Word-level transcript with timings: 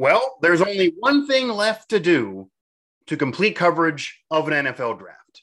Well, 0.00 0.38
there's 0.40 0.62
only 0.62 0.94
one 0.98 1.26
thing 1.26 1.48
left 1.48 1.90
to 1.90 2.00
do 2.00 2.48
to 3.08 3.18
complete 3.18 3.54
coverage 3.54 4.22
of 4.30 4.48
an 4.48 4.64
NFL 4.64 4.98
draft. 4.98 5.42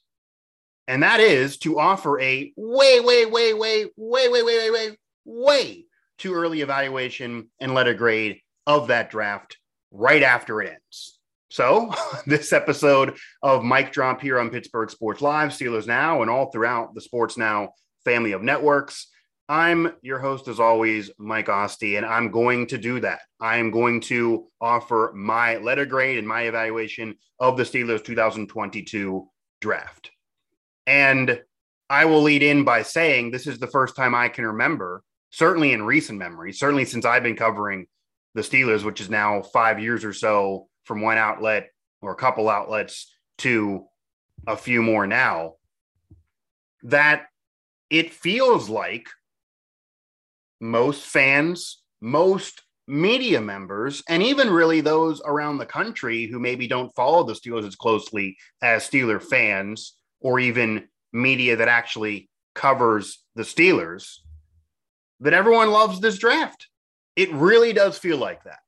And 0.87 1.03
that 1.03 1.19
is 1.19 1.59
to 1.59 1.77
offer 1.77 2.19
a 2.19 2.51
way, 2.57 2.99
way, 2.99 3.27
way, 3.27 3.53
way, 3.53 3.85
way, 3.95 4.27
way, 4.27 4.29
way, 4.31 4.43
way, 4.43 4.71
way, 4.71 4.97
way 5.25 5.85
too 6.17 6.33
early 6.33 6.61
evaluation 6.61 7.49
and 7.59 7.75
letter 7.75 7.93
grade 7.93 8.39
of 8.65 8.87
that 8.87 9.11
draft 9.11 9.57
right 9.91 10.23
after 10.23 10.59
it 10.63 10.71
ends. 10.71 11.19
So, 11.51 11.93
this 12.25 12.51
episode 12.51 13.15
of 13.43 13.63
Mic 13.63 13.91
Drop 13.91 14.21
here 14.21 14.39
on 14.39 14.49
Pittsburgh 14.49 14.89
Sports 14.89 15.21
Live, 15.21 15.51
Steelers 15.51 15.85
Now, 15.85 16.23
and 16.23 16.31
all 16.31 16.49
throughout 16.49 16.95
the 16.95 17.01
Sports 17.01 17.37
Now 17.37 17.73
family 18.03 18.31
of 18.31 18.41
networks. 18.41 19.07
I'm 19.49 19.93
your 20.01 20.19
host, 20.19 20.49
as 20.49 20.59
always, 20.59 21.09
Mike 21.17 21.47
Asti, 21.47 21.95
and 21.95 22.05
I'm 22.05 22.31
going 22.31 22.67
to 22.67 22.77
do 22.77 22.99
that. 22.99 23.21
I 23.39 23.57
am 23.57 23.71
going 23.71 24.01
to 24.01 24.47
offer 24.59 25.13
my 25.15 25.57
letter 25.57 25.85
grade 25.85 26.17
and 26.17 26.27
my 26.27 26.43
evaluation 26.43 27.15
of 27.39 27.55
the 27.55 27.63
Steelers 27.63 28.03
2022 28.03 29.25
draft. 29.61 30.11
And 30.85 31.41
I 31.89 32.05
will 32.05 32.21
lead 32.21 32.43
in 32.43 32.65
by 32.65 32.81
saying 32.81 33.31
this 33.31 33.47
is 33.47 33.57
the 33.57 33.67
first 33.67 33.95
time 33.95 34.13
I 34.13 34.27
can 34.27 34.45
remember, 34.45 35.03
certainly 35.29 35.71
in 35.71 35.83
recent 35.83 36.19
memory, 36.19 36.51
certainly 36.51 36.83
since 36.83 37.05
I've 37.05 37.23
been 37.23 37.37
covering 37.37 37.87
the 38.33 38.41
Steelers, 38.41 38.83
which 38.83 38.99
is 38.99 39.09
now 39.09 39.41
five 39.41 39.79
years 39.79 40.03
or 40.03 40.13
so 40.13 40.67
from 40.83 41.01
one 41.01 41.17
outlet 41.17 41.69
or 42.01 42.11
a 42.11 42.15
couple 42.15 42.49
outlets 42.49 43.15
to 43.39 43.85
a 44.45 44.57
few 44.57 44.81
more 44.81 45.07
now, 45.07 45.53
that 46.83 47.27
it 47.89 48.13
feels 48.13 48.67
like 48.67 49.07
most 50.59 51.03
fans, 51.03 51.81
most 52.01 52.63
media 52.87 53.41
members, 53.41 54.01
and 54.07 54.23
even 54.23 54.49
really 54.49 54.81
those 54.81 55.21
around 55.25 55.57
the 55.57 55.65
country 55.65 56.27
who 56.27 56.39
maybe 56.39 56.67
don't 56.67 56.95
follow 56.95 57.23
the 57.23 57.33
Steelers 57.33 57.67
as 57.67 57.75
closely 57.75 58.37
as 58.61 58.87
Steeler 58.87 59.21
fans 59.21 59.95
or 60.21 60.39
even 60.39 60.87
media 61.11 61.55
that 61.57 61.67
actually 61.67 62.29
covers 62.55 63.23
the 63.35 63.43
Steelers, 63.43 64.17
that 65.19 65.33
everyone 65.33 65.71
loves 65.71 65.99
this 65.99 66.17
draft. 66.17 66.67
It 67.15 67.31
really 67.33 67.73
does 67.73 67.97
feel 67.97 68.17
like 68.17 68.43
that. 68.43 68.59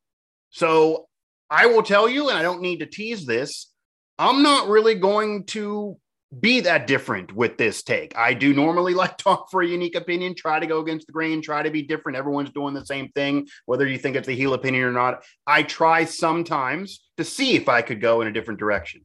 So 0.49 1.07
I 1.49 1.67
will 1.67 1.83
tell 1.83 2.09
you, 2.09 2.29
and 2.29 2.37
I 2.37 2.41
don't 2.41 2.61
need 2.61 2.79
to 2.79 2.85
tease 2.85 3.25
this, 3.25 3.71
I'm 4.17 4.43
not 4.43 4.67
really 4.67 4.95
going 4.95 5.45
to 5.47 5.97
be 6.37 6.61
that 6.61 6.85
different 6.85 7.33
with 7.33 7.57
this 7.57 7.81
take. 7.81 8.15
I 8.17 8.33
do 8.33 8.53
normally 8.53 8.93
like 8.95 9.17
talk 9.17 9.49
for 9.49 9.61
a 9.61 9.67
unique 9.67 9.95
opinion, 9.95 10.35
try 10.35 10.59
to 10.59 10.67
go 10.67 10.79
against 10.79 11.07
the 11.07 11.13
grain, 11.13 11.41
try 11.41 11.63
to 11.63 11.71
be 11.71 11.81
different. 11.81 12.17
Everyone's 12.17 12.51
doing 12.51 12.73
the 12.73 12.85
same 12.85 13.09
thing, 13.09 13.47
whether 13.65 13.87
you 13.87 13.97
think 13.97 14.15
it's 14.15 14.27
the 14.27 14.35
heel 14.35 14.53
opinion 14.53 14.83
or 14.83 14.91
not. 14.91 15.23
I 15.47 15.63
try 15.63 16.05
sometimes 16.05 17.01
to 17.17 17.23
see 17.23 17.55
if 17.55 17.67
I 17.67 17.81
could 17.81 18.01
go 18.01 18.21
in 18.21 18.27
a 18.27 18.33
different 18.33 18.59
direction. 18.59 19.01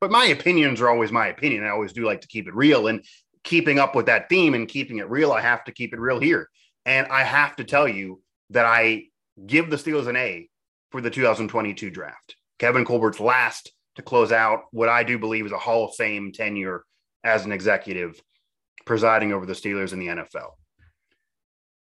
But 0.00 0.10
my 0.10 0.26
opinions 0.26 0.80
are 0.80 0.88
always 0.88 1.10
my 1.10 1.28
opinion. 1.28 1.64
I 1.64 1.70
always 1.70 1.92
do 1.92 2.04
like 2.04 2.20
to 2.20 2.28
keep 2.28 2.46
it 2.46 2.54
real. 2.54 2.88
And 2.88 3.04
keeping 3.42 3.78
up 3.78 3.94
with 3.94 4.06
that 4.06 4.28
theme 4.28 4.54
and 4.54 4.68
keeping 4.68 4.98
it 4.98 5.08
real, 5.08 5.32
I 5.32 5.40
have 5.40 5.64
to 5.64 5.72
keep 5.72 5.94
it 5.94 6.00
real 6.00 6.20
here. 6.20 6.48
And 6.84 7.06
I 7.06 7.24
have 7.24 7.56
to 7.56 7.64
tell 7.64 7.88
you 7.88 8.20
that 8.50 8.66
I 8.66 9.04
give 9.46 9.70
the 9.70 9.76
Steelers 9.76 10.06
an 10.06 10.16
A 10.16 10.48
for 10.90 11.00
the 11.00 11.10
2022 11.10 11.90
draft. 11.90 12.36
Kevin 12.58 12.84
Colbert's 12.84 13.20
last 13.20 13.72
to 13.96 14.02
close 14.02 14.32
out 14.32 14.62
what 14.72 14.88
I 14.88 15.02
do 15.02 15.18
believe 15.18 15.46
is 15.46 15.52
a 15.52 15.58
Hall 15.58 15.88
of 15.88 15.94
Fame 15.94 16.32
tenure 16.32 16.84
as 17.22 17.44
an 17.44 17.52
executive 17.52 18.20
presiding 18.84 19.32
over 19.32 19.46
the 19.46 19.52
Steelers 19.52 19.92
in 19.92 19.98
the 19.98 20.08
NFL. 20.08 20.52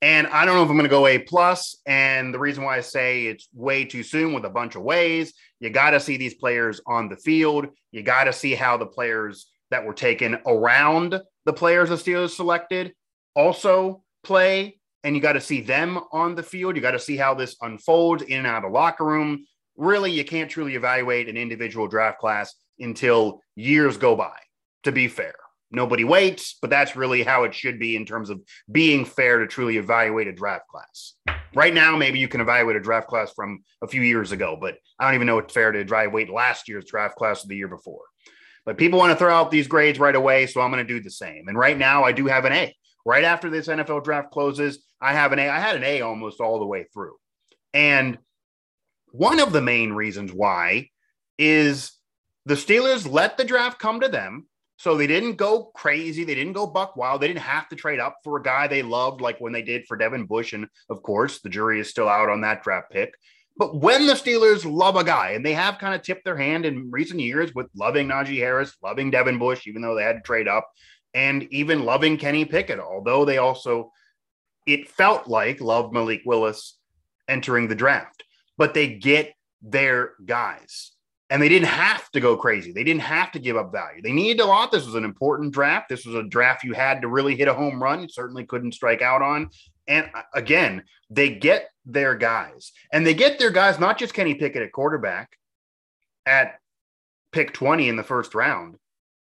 And 0.01 0.25
I 0.27 0.45
don't 0.45 0.55
know 0.55 0.63
if 0.63 0.69
I'm 0.69 0.75
going 0.75 0.83
to 0.83 0.89
go 0.89 1.05
A 1.05 1.19
plus. 1.19 1.77
And 1.85 2.33
the 2.33 2.39
reason 2.39 2.63
why 2.63 2.77
I 2.77 2.81
say 2.81 3.27
it's 3.27 3.47
way 3.53 3.85
too 3.85 4.01
soon 4.01 4.33
with 4.33 4.45
a 4.45 4.49
bunch 4.49 4.75
of 4.75 4.81
ways, 4.81 5.33
you 5.59 5.69
got 5.69 5.91
to 5.91 5.99
see 5.99 6.17
these 6.17 6.33
players 6.33 6.81
on 6.87 7.07
the 7.07 7.17
field. 7.17 7.67
You 7.91 8.01
got 8.01 8.23
to 8.23 8.33
see 8.33 8.55
how 8.55 8.77
the 8.77 8.87
players 8.87 9.51
that 9.69 9.85
were 9.85 9.93
taken 9.93 10.39
around 10.45 11.21
the 11.45 11.53
players 11.53 11.89
the 11.89 11.95
Steelers 11.95 12.31
selected 12.31 12.93
also 13.35 14.03
play. 14.23 14.79
And 15.03 15.15
you 15.15 15.21
got 15.21 15.33
to 15.33 15.41
see 15.41 15.61
them 15.61 15.99
on 16.11 16.35
the 16.35 16.43
field. 16.43 16.75
You 16.75 16.81
got 16.81 16.91
to 16.91 16.99
see 16.99 17.17
how 17.17 17.33
this 17.33 17.55
unfolds 17.61 18.23
in 18.23 18.39
and 18.39 18.47
out 18.47 18.63
of 18.63 18.71
the 18.71 18.77
locker 18.77 19.05
room 19.05 19.45
really 19.77 20.11
you 20.11 20.25
can't 20.25 20.49
truly 20.49 20.75
evaluate 20.75 21.29
an 21.29 21.37
individual 21.37 21.87
draft 21.87 22.19
class 22.19 22.53
until 22.79 23.41
years 23.55 23.97
go 23.97 24.15
by, 24.15 24.37
to 24.83 24.91
be 24.91 25.07
fair. 25.07 25.35
Nobody 25.71 26.03
waits, 26.03 26.57
but 26.61 26.69
that's 26.69 26.97
really 26.97 27.23
how 27.23 27.43
it 27.43 27.55
should 27.55 27.79
be 27.79 27.95
in 27.95 28.05
terms 28.05 28.29
of 28.29 28.41
being 28.69 29.05
fair 29.05 29.39
to 29.39 29.47
truly 29.47 29.77
evaluate 29.77 30.27
a 30.27 30.33
draft 30.33 30.67
class. 30.67 31.13
Right 31.55 31.73
now, 31.73 31.95
maybe 31.95 32.19
you 32.19 32.27
can 32.27 32.41
evaluate 32.41 32.75
a 32.75 32.81
draft 32.81 33.07
class 33.07 33.31
from 33.33 33.63
a 33.81 33.87
few 33.87 34.01
years 34.01 34.33
ago, 34.33 34.57
but 34.59 34.75
I 34.99 35.05
don't 35.05 35.15
even 35.15 35.27
know 35.27 35.37
it's 35.37 35.53
fair 35.53 35.71
to 35.71 35.79
evaluate 35.79 36.29
last 36.29 36.67
year's 36.67 36.85
draft 36.85 37.15
class 37.15 37.45
or 37.45 37.47
the 37.47 37.55
year 37.55 37.69
before. 37.69 38.03
But 38.65 38.77
people 38.77 38.99
want 38.99 39.11
to 39.11 39.15
throw 39.17 39.33
out 39.33 39.49
these 39.49 39.67
grades 39.67 39.99
right 39.99 40.15
away, 40.15 40.45
so 40.45 40.61
I'm 40.61 40.71
going 40.71 40.85
to 40.85 40.93
do 40.93 41.01
the 41.01 41.09
same. 41.09 41.47
And 41.47 41.57
right 41.57 41.77
now, 41.77 42.03
I 42.03 42.11
do 42.11 42.27
have 42.27 42.45
an 42.45 42.53
A. 42.53 42.75
Right 43.05 43.23
after 43.23 43.49
this 43.49 43.67
NFL 43.67 44.03
draft 44.03 44.31
closes, 44.31 44.83
I 45.01 45.13
have 45.13 45.31
an 45.31 45.39
A. 45.39 45.49
I 45.49 45.59
had 45.59 45.75
an 45.75 45.83
A 45.83 46.01
almost 46.01 46.39
all 46.39 46.59
the 46.59 46.65
way 46.65 46.85
through. 46.93 47.15
And 47.73 48.17
one 49.11 49.39
of 49.39 49.51
the 49.51 49.61
main 49.61 49.93
reasons 49.93 50.31
why 50.31 50.89
is 51.37 51.91
the 52.45 52.55
Steelers 52.55 53.09
let 53.09 53.37
the 53.37 53.43
draft 53.43 53.79
come 53.79 53.99
to 53.99 54.07
them. 54.07 54.47
So 54.77 54.97
they 54.97 55.05
didn't 55.05 55.35
go 55.35 55.65
crazy. 55.75 56.23
They 56.23 56.33
didn't 56.33 56.53
go 56.53 56.65
buck 56.65 56.95
wild. 56.95 57.21
They 57.21 57.27
didn't 57.27 57.41
have 57.41 57.69
to 57.69 57.75
trade 57.75 57.99
up 57.99 58.17
for 58.23 58.37
a 58.37 58.41
guy 58.41 58.65
they 58.65 58.81
loved, 58.81 59.21
like 59.21 59.39
when 59.39 59.53
they 59.53 59.61
did 59.61 59.85
for 59.87 59.95
Devin 59.95 60.25
Bush. 60.25 60.53
And 60.53 60.67
of 60.89 61.03
course, 61.03 61.39
the 61.39 61.49
jury 61.49 61.79
is 61.79 61.89
still 61.89 62.09
out 62.09 62.29
on 62.29 62.41
that 62.41 62.63
draft 62.63 62.89
pick. 62.89 63.13
But 63.57 63.79
when 63.79 64.07
the 64.07 64.13
Steelers 64.13 64.65
love 64.65 64.95
a 64.95 65.03
guy, 65.03 65.31
and 65.31 65.45
they 65.45 65.53
have 65.53 65.77
kind 65.77 65.93
of 65.93 66.01
tipped 66.01 66.25
their 66.25 66.37
hand 66.37 66.65
in 66.65 66.89
recent 66.89 67.19
years 67.19 67.53
with 67.53 67.67
loving 67.75 68.07
Najee 68.07 68.39
Harris, 68.39 68.75
loving 68.81 69.11
Devin 69.11 69.37
Bush, 69.37 69.67
even 69.67 69.83
though 69.83 69.93
they 69.93 70.03
had 70.03 70.15
to 70.15 70.21
trade 70.21 70.47
up, 70.47 70.67
and 71.13 71.43
even 71.51 71.85
loving 71.85 72.17
Kenny 72.17 72.45
Pickett, 72.45 72.79
although 72.79 73.23
they 73.23 73.37
also, 73.37 73.91
it 74.65 74.89
felt 74.89 75.27
like, 75.27 75.61
loved 75.61 75.93
Malik 75.93 76.21
Willis 76.25 76.79
entering 77.27 77.67
the 77.67 77.75
draft 77.75 78.23
but 78.61 78.75
they 78.75 78.87
get 78.87 79.33
their 79.63 80.11
guys. 80.23 80.91
And 81.31 81.41
they 81.41 81.49
didn't 81.49 81.69
have 81.69 82.11
to 82.11 82.19
go 82.19 82.37
crazy. 82.37 82.71
They 82.71 82.83
didn't 82.83 83.01
have 83.01 83.31
to 83.31 83.39
give 83.39 83.57
up 83.57 83.71
value. 83.71 84.03
They 84.03 84.11
needed 84.11 84.39
a 84.39 84.45
lot. 84.45 84.71
This 84.71 84.85
was 84.85 84.93
an 84.93 85.03
important 85.03 85.51
draft. 85.51 85.89
This 85.89 86.05
was 86.05 86.13
a 86.13 86.21
draft 86.21 86.63
you 86.63 86.73
had 86.73 87.01
to 87.01 87.07
really 87.07 87.35
hit 87.35 87.47
a 87.47 87.55
home 87.55 87.81
run. 87.81 88.03
You 88.03 88.07
certainly 88.07 88.45
couldn't 88.45 88.73
strike 88.73 89.01
out 89.01 89.23
on. 89.23 89.49
And 89.87 90.11
uh, 90.13 90.21
again, 90.35 90.83
they 91.09 91.33
get 91.33 91.69
their 91.87 92.13
guys. 92.13 92.71
And 92.93 93.03
they 93.03 93.15
get 93.15 93.39
their 93.39 93.49
guys, 93.49 93.79
not 93.79 93.97
just 93.97 94.13
Kenny 94.13 94.35
Pickett 94.35 94.61
at 94.61 94.71
quarterback 94.71 95.39
at 96.27 96.59
pick 97.31 97.53
20 97.53 97.89
in 97.89 97.95
the 97.95 98.03
first 98.03 98.35
round. 98.35 98.75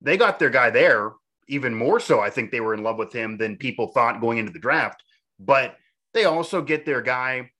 They 0.00 0.16
got 0.16 0.38
their 0.38 0.48
guy 0.48 0.70
there 0.70 1.12
even 1.46 1.74
more 1.74 2.00
so. 2.00 2.20
I 2.20 2.30
think 2.30 2.52
they 2.52 2.60
were 2.60 2.72
in 2.72 2.82
love 2.82 2.96
with 2.96 3.12
him 3.12 3.36
than 3.36 3.58
people 3.58 3.88
thought 3.88 4.22
going 4.22 4.38
into 4.38 4.52
the 4.52 4.60
draft. 4.60 5.02
But 5.38 5.76
they 6.14 6.24
also 6.24 6.62
get 6.62 6.86
their 6.86 7.02
guy 7.02 7.50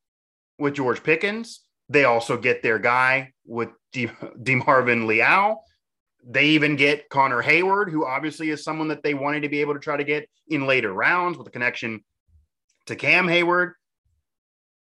with 0.59 0.73
George 0.73 1.03
Pickens. 1.03 1.61
They 1.89 2.05
also 2.05 2.37
get 2.37 2.63
their 2.63 2.79
guy 2.79 3.33
with 3.45 3.71
D- 3.93 4.07
DeMarvin 4.43 5.07
Leal. 5.07 5.63
They 6.29 6.47
even 6.47 6.77
get 6.77 7.09
Connor 7.09 7.43
Heyward, 7.43 7.91
who 7.91 8.05
obviously 8.05 8.51
is 8.51 8.65
someone 8.65 8.89
that 8.89 9.03
they 9.03 9.15
wanted 9.15 9.43
to 9.43 9.49
be 9.49 9.61
able 9.61 9.75
to 9.75 9.81
try 9.81 9.97
to 9.97 10.05
get 10.05 10.29
in 10.49 10.67
later 10.67 10.93
rounds 10.93 11.39
with 11.39 11.47
a 11.47 11.51
connection 11.51 12.05
to 12.87 12.97
Cam 12.97 13.27
Heyward. 13.27 13.73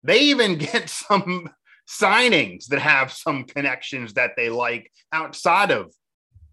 They 0.03 0.21
even 0.21 0.59
get 0.59 0.91
some 0.91 1.51
signings 1.89 2.67
that 2.67 2.81
have 2.81 3.13
some 3.13 3.45
connections 3.45 4.15
that 4.15 4.33
they 4.37 4.51
like 4.51 4.91
outside 5.13 5.71
of 5.71 5.93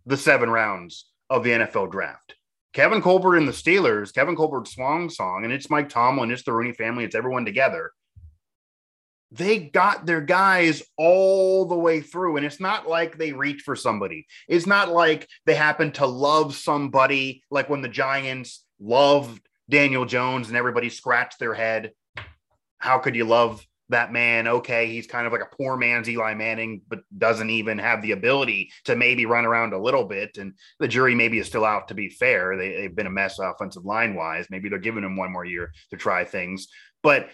the 0.05 0.17
seven 0.17 0.49
rounds 0.49 1.09
of 1.29 1.43
the 1.43 1.49
NFL 1.51 1.91
draft. 1.91 2.35
Kevin 2.73 3.01
Colbert 3.01 3.37
and 3.37 3.47
the 3.47 3.53
Steelers, 3.53 4.13
Kevin 4.13 4.35
Colbert's 4.35 4.73
swan 4.73 5.09
song, 5.09 5.43
and 5.43 5.53
it's 5.53 5.69
Mike 5.69 5.89
Tomlin, 5.89 6.29
it's 6.29 6.43
the 6.43 6.53
Rooney 6.53 6.73
family, 6.73 7.05
it's 7.05 7.15
everyone 7.15 7.45
together 7.45 7.91
they 9.31 9.59
got 9.59 10.05
their 10.05 10.21
guys 10.21 10.83
all 10.97 11.65
the 11.65 11.77
way 11.77 12.01
through. 12.01 12.37
And 12.37 12.45
it's 12.45 12.59
not 12.59 12.87
like 12.87 13.17
they 13.17 13.33
reach 13.33 13.61
for 13.61 13.75
somebody. 13.75 14.27
It's 14.47 14.67
not 14.67 14.89
like 14.89 15.27
they 15.45 15.55
happen 15.55 15.91
to 15.93 16.05
love 16.05 16.55
somebody, 16.55 17.43
like 17.49 17.69
when 17.69 17.81
the 17.81 17.89
Giants 17.89 18.63
loved 18.79 19.41
Daniel 19.69 20.05
Jones 20.05 20.47
and 20.47 20.57
everybody 20.57 20.89
scratched 20.89 21.39
their 21.39 21.53
head. 21.53 21.91
How 22.77 22.99
could 22.99 23.15
you 23.15 23.25
love 23.25 23.65
that 23.89 24.11
man? 24.11 24.47
Okay, 24.47 24.87
he's 24.87 25.07
kind 25.07 25.25
of 25.25 25.33
like 25.33 25.41
a 25.41 25.55
poor 25.55 25.75
man's 25.75 26.09
Eli 26.09 26.33
Manning, 26.35 26.81
but 26.87 26.99
doesn't 27.17 27.49
even 27.49 27.77
have 27.77 28.01
the 28.01 28.11
ability 28.11 28.71
to 28.85 28.95
maybe 28.95 29.25
run 29.25 29.45
around 29.45 29.73
a 29.73 29.81
little 29.81 30.05
bit. 30.05 30.37
And 30.37 30.53
the 30.79 30.87
jury 30.87 31.15
maybe 31.15 31.39
is 31.39 31.47
still 31.47 31.65
out 31.65 31.87
to 31.87 31.93
be 31.93 32.09
fair. 32.09 32.57
They, 32.57 32.83
have 32.83 32.95
been 32.95 33.07
a 33.07 33.11
mess 33.11 33.39
offensive 33.39 33.85
line 33.85 34.13
wise. 34.13 34.47
Maybe 34.49 34.69
they're 34.69 34.79
giving 34.79 35.03
him 35.03 35.17
one 35.17 35.31
more 35.31 35.45
year 35.45 35.71
to 35.89 35.97
try 35.97 36.25
things. 36.25 36.67
But 37.01 37.29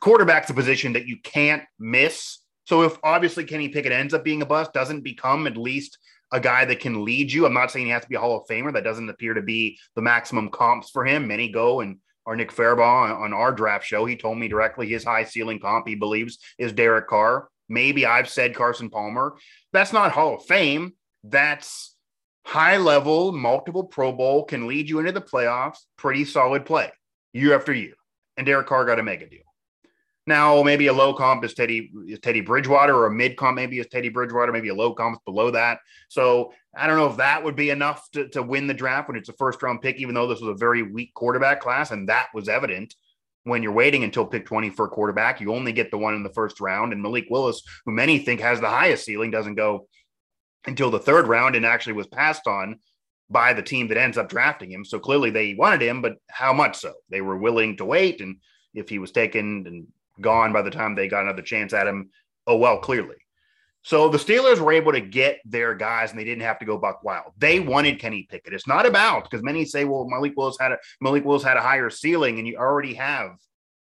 quarterback's 0.00 0.50
a 0.50 0.54
position 0.54 0.92
that 0.94 1.06
you 1.06 1.18
can't 1.22 1.62
miss. 1.78 2.38
So 2.64 2.82
if 2.82 2.98
obviously 3.02 3.44
Kenny 3.44 3.68
Pickett 3.68 3.92
ends 3.92 4.14
up 4.14 4.24
being 4.24 4.42
a 4.42 4.46
bust, 4.46 4.72
doesn't 4.72 5.02
become 5.02 5.46
at 5.46 5.56
least 5.56 5.98
a 6.32 6.40
guy 6.40 6.64
that 6.64 6.80
can 6.80 7.04
lead 7.04 7.32
you. 7.32 7.46
I'm 7.46 7.54
not 7.54 7.70
saying 7.70 7.86
he 7.86 7.92
has 7.92 8.02
to 8.02 8.08
be 8.08 8.16
a 8.16 8.20
Hall 8.20 8.36
of 8.36 8.46
Famer. 8.48 8.72
That 8.72 8.84
doesn't 8.84 9.08
appear 9.08 9.34
to 9.34 9.42
be 9.42 9.78
the 9.94 10.02
maximum 10.02 10.50
comps 10.50 10.90
for 10.90 11.04
him. 11.04 11.28
Many 11.28 11.50
go 11.50 11.80
and 11.80 11.98
our 12.26 12.34
Nick 12.34 12.52
Farabaugh 12.52 13.04
on, 13.04 13.10
on 13.10 13.32
our 13.32 13.52
draft 13.52 13.86
show, 13.86 14.04
he 14.04 14.16
told 14.16 14.36
me 14.36 14.48
directly 14.48 14.88
his 14.88 15.04
high 15.04 15.24
ceiling 15.24 15.60
comp 15.60 15.86
he 15.86 15.94
believes 15.94 16.38
is 16.58 16.72
Derek 16.72 17.06
Carr. 17.06 17.48
Maybe 17.68 18.04
I've 18.04 18.28
said 18.28 18.54
Carson 18.54 18.90
Palmer. 18.90 19.36
That's 19.72 19.92
not 19.92 20.12
Hall 20.12 20.34
of 20.34 20.44
Fame. 20.44 20.94
That's 21.22 21.94
high 22.44 22.76
level, 22.76 23.32
multiple 23.32 23.84
Pro 23.84 24.12
Bowl 24.12 24.44
can 24.44 24.66
lead 24.66 24.88
you 24.88 24.98
into 24.98 25.12
the 25.12 25.20
playoffs. 25.20 25.78
Pretty 25.96 26.24
solid 26.24 26.66
play 26.66 26.90
year 27.32 27.54
after 27.54 27.72
year. 27.72 27.94
And 28.36 28.46
Derek 28.46 28.66
Carr 28.66 28.84
got 28.84 28.98
a 28.98 29.02
mega 29.02 29.28
deal. 29.28 29.45
Now, 30.26 30.60
maybe 30.64 30.88
a 30.88 30.92
low 30.92 31.14
comp 31.14 31.44
is 31.44 31.54
Teddy 31.54 31.92
is 32.08 32.18
Teddy 32.18 32.40
Bridgewater, 32.40 32.94
or 32.94 33.06
a 33.06 33.14
mid 33.14 33.36
comp 33.36 33.54
maybe 33.54 33.78
is 33.78 33.86
Teddy 33.86 34.08
Bridgewater, 34.08 34.50
maybe 34.50 34.68
a 34.68 34.74
low 34.74 34.92
comp 34.92 35.24
below 35.24 35.52
that. 35.52 35.78
So 36.08 36.52
I 36.76 36.86
don't 36.86 36.96
know 36.96 37.08
if 37.08 37.18
that 37.18 37.44
would 37.44 37.54
be 37.54 37.70
enough 37.70 38.10
to, 38.12 38.28
to 38.30 38.42
win 38.42 38.66
the 38.66 38.74
draft 38.74 39.08
when 39.08 39.16
it's 39.16 39.28
a 39.28 39.34
first 39.34 39.62
round 39.62 39.82
pick, 39.82 40.00
even 40.00 40.14
though 40.14 40.26
this 40.26 40.40
was 40.40 40.50
a 40.50 40.58
very 40.58 40.82
weak 40.82 41.14
quarterback 41.14 41.60
class, 41.60 41.92
and 41.92 42.08
that 42.08 42.26
was 42.34 42.48
evident 42.48 42.94
when 43.44 43.62
you're 43.62 43.72
waiting 43.72 44.02
until 44.02 44.26
pick 44.26 44.44
20 44.44 44.70
for 44.70 44.86
a 44.86 44.88
quarterback. 44.88 45.40
You 45.40 45.54
only 45.54 45.72
get 45.72 45.92
the 45.92 45.98
one 45.98 46.14
in 46.14 46.24
the 46.24 46.32
first 46.32 46.60
round, 46.60 46.92
and 46.92 47.00
Malik 47.00 47.26
Willis, 47.30 47.62
who 47.84 47.92
many 47.92 48.18
think 48.18 48.40
has 48.40 48.60
the 48.60 48.68
highest 48.68 49.04
ceiling, 49.04 49.30
doesn't 49.30 49.54
go 49.54 49.86
until 50.66 50.90
the 50.90 50.98
third 50.98 51.28
round 51.28 51.54
and 51.54 51.64
actually 51.64 51.92
was 51.92 52.08
passed 52.08 52.48
on 52.48 52.80
by 53.30 53.52
the 53.52 53.62
team 53.62 53.86
that 53.88 53.96
ends 53.96 54.18
up 54.18 54.28
drafting 54.28 54.72
him. 54.72 54.84
So 54.84 54.98
clearly 54.98 55.30
they 55.30 55.54
wanted 55.54 55.82
him, 55.82 56.02
but 56.02 56.14
how 56.28 56.52
much 56.52 56.78
so? 56.78 56.94
They 57.10 57.20
were 57.20 57.36
willing 57.36 57.76
to 57.76 57.84
wait, 57.84 58.20
and 58.20 58.38
if 58.74 58.88
he 58.88 58.98
was 58.98 59.12
taken 59.12 59.64
and 59.66 59.86
gone 60.20 60.52
by 60.52 60.62
the 60.62 60.70
time 60.70 60.94
they 60.94 61.08
got 61.08 61.22
another 61.22 61.42
chance 61.42 61.72
at 61.72 61.86
him. 61.86 62.10
Oh, 62.46 62.56
well, 62.56 62.78
clearly. 62.78 63.16
So 63.82 64.08
the 64.08 64.18
Steelers 64.18 64.58
were 64.58 64.72
able 64.72 64.90
to 64.90 65.00
get 65.00 65.38
their 65.44 65.72
guys 65.72 66.10
and 66.10 66.18
they 66.18 66.24
didn't 66.24 66.42
have 66.42 66.58
to 66.58 66.64
go 66.64 66.76
buck 66.76 67.04
wild. 67.04 67.32
They 67.38 67.60
wanted 67.60 68.00
Kenny 68.00 68.26
Pickett. 68.28 68.52
It's 68.52 68.66
not 68.66 68.84
about 68.84 69.24
because 69.24 69.44
many 69.44 69.64
say, 69.64 69.84
well, 69.84 70.08
Malik 70.08 70.32
Willis 70.36 70.56
had 70.58 70.72
a 70.72 70.78
Malik 71.00 71.24
Willis 71.24 71.44
had 71.44 71.56
a 71.56 71.62
higher 71.62 71.88
ceiling, 71.88 72.38
and 72.38 72.48
you 72.48 72.56
already 72.56 72.94
have 72.94 73.36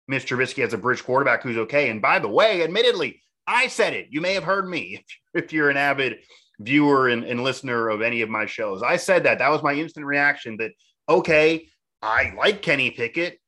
Mr. 0.09 0.37
Trubisky 0.37 0.63
as 0.63 0.73
a 0.73 0.77
bridge 0.77 1.03
quarterback 1.03 1.41
who's 1.41 1.57
okay. 1.57 1.89
And 1.89 1.99
by 1.99 2.19
the 2.19 2.27
way, 2.27 2.61
admittedly, 2.61 3.23
I 3.47 3.67
said 3.69 3.93
it. 3.93 4.07
You 4.11 4.21
may 4.21 4.35
have 4.35 4.43
heard 4.43 4.69
me 4.69 5.03
if, 5.33 5.51
you're 5.51 5.71
an 5.71 5.77
avid 5.77 6.17
viewer 6.59 7.07
and, 7.07 7.23
and 7.23 7.43
listener 7.43 7.89
of 7.89 8.03
any 8.03 8.21
of 8.21 8.29
my 8.29 8.45
shows. 8.45 8.83
I 8.83 8.97
said 8.97 9.23
that. 9.23 9.39
That 9.39 9.49
was 9.49 9.63
my 9.63 9.73
instant 9.73 10.05
reaction 10.05 10.57
that, 10.57 10.73
okay, 11.09 11.69
I 12.03 12.33
like 12.37 12.61
Kenny 12.61 12.91
Pickett, 12.91 13.39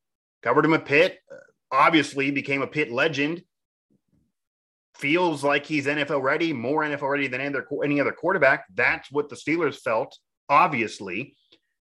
covered 0.42 0.66
him 0.66 0.74
a 0.74 0.80
Pitt 0.80 1.20
obviously 1.72 2.32
became 2.32 2.62
a 2.62 2.68
Pitt 2.68 2.92
legend. 2.92 3.44
Feels 4.96 5.44
like 5.44 5.66
he's 5.66 5.86
NFL 5.86 6.22
ready, 6.22 6.52
more 6.52 6.84
NFL 6.84 7.12
ready 7.12 7.28
than 7.28 7.42
any 7.42 7.56
other, 7.56 7.68
any 7.84 8.02
other 8.02 8.12
quarterback. 8.12 8.66
That's 8.74 9.12
what 9.12 9.30
the 9.30 9.36
Steelers 9.36 9.78
felt. 9.78 10.18
Obviously, 10.50 11.36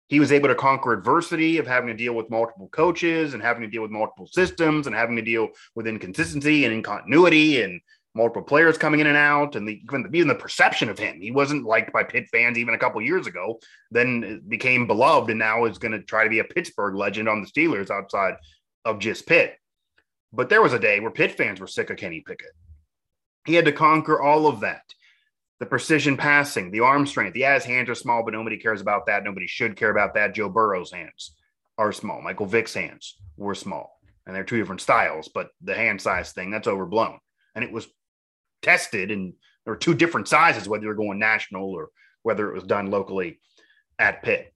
he 0.08 0.20
was 0.20 0.32
able 0.32 0.48
to 0.48 0.54
conquer 0.54 0.92
adversity 0.92 1.58
of 1.58 1.66
having 1.66 1.88
to 1.88 1.94
deal 1.94 2.14
with 2.14 2.30
multiple 2.30 2.68
coaches 2.68 3.34
and 3.34 3.42
having 3.42 3.62
to 3.62 3.68
deal 3.68 3.82
with 3.82 3.90
multiple 3.90 4.26
systems 4.26 4.86
and 4.86 4.94
having 4.94 5.16
to 5.16 5.22
deal 5.22 5.48
with 5.74 5.86
inconsistency 5.86 6.64
and 6.64 6.84
incontinuity 6.84 7.62
and 7.62 7.80
multiple 8.14 8.42
players 8.42 8.78
coming 8.78 9.00
in 9.00 9.08
and 9.08 9.16
out 9.16 9.56
and 9.56 9.66
the, 9.66 9.80
even, 9.82 10.02
the, 10.02 10.16
even 10.16 10.28
the 10.28 10.34
perception 10.34 10.88
of 10.88 10.98
him. 10.98 11.20
He 11.20 11.30
wasn't 11.30 11.64
liked 11.64 11.92
by 11.92 12.04
Pitt 12.04 12.26
fans 12.30 12.58
even 12.58 12.74
a 12.74 12.78
couple 12.78 13.00
years 13.02 13.26
ago, 13.26 13.58
then 13.90 14.42
became 14.46 14.86
beloved 14.86 15.30
and 15.30 15.38
now 15.38 15.64
is 15.64 15.78
going 15.78 15.92
to 15.92 16.02
try 16.02 16.24
to 16.24 16.30
be 16.30 16.38
a 16.38 16.44
Pittsburgh 16.44 16.94
legend 16.94 17.28
on 17.28 17.42
the 17.42 17.48
Steelers 17.48 17.90
outside 17.90 18.34
of 18.84 18.98
just 18.98 19.26
Pitt. 19.26 19.56
But 20.34 20.48
there 20.48 20.62
was 20.62 20.72
a 20.72 20.78
day 20.78 21.00
where 21.00 21.10
Pitt 21.10 21.32
fans 21.32 21.60
were 21.60 21.66
sick 21.66 21.90
of 21.90 21.96
Kenny 21.96 22.22
Pickett. 22.26 22.52
He 23.46 23.54
had 23.54 23.66
to 23.66 23.72
conquer 23.72 24.20
all 24.20 24.46
of 24.46 24.60
that 24.60 24.82
the 25.60 25.66
precision 25.66 26.16
passing, 26.16 26.70
the 26.70 26.80
arm 26.80 27.06
strength. 27.06 27.36
Yeah, 27.36 27.54
his 27.54 27.64
hands 27.64 27.88
are 27.88 27.94
small, 27.94 28.24
but 28.24 28.34
nobody 28.34 28.56
cares 28.56 28.80
about 28.80 29.06
that. 29.06 29.24
Nobody 29.24 29.46
should 29.46 29.76
care 29.76 29.90
about 29.90 30.14
that. 30.14 30.34
Joe 30.34 30.48
Burrow's 30.48 30.92
hands 30.92 31.34
are 31.78 31.92
small. 31.92 32.20
Michael 32.20 32.46
Vick's 32.46 32.74
hands 32.74 33.16
were 33.36 33.54
small. 33.54 33.98
And 34.26 34.34
they're 34.34 34.44
two 34.44 34.58
different 34.58 34.80
styles, 34.80 35.28
but 35.28 35.50
the 35.60 35.74
hand 35.74 36.00
size 36.00 36.32
thing, 36.32 36.50
that's 36.50 36.66
overblown. 36.66 37.18
And 37.54 37.64
it 37.64 37.70
was 37.70 37.86
tested, 38.62 39.10
and 39.10 39.34
there 39.64 39.74
were 39.74 39.78
two 39.78 39.94
different 39.94 40.28
sizes, 40.28 40.68
whether 40.68 40.84
you're 40.84 40.94
going 40.94 41.18
national 41.18 41.70
or 41.70 41.90
whether 42.22 42.48
it 42.48 42.54
was 42.54 42.64
done 42.64 42.90
locally 42.90 43.40
at 43.98 44.22
Pitt. 44.22 44.53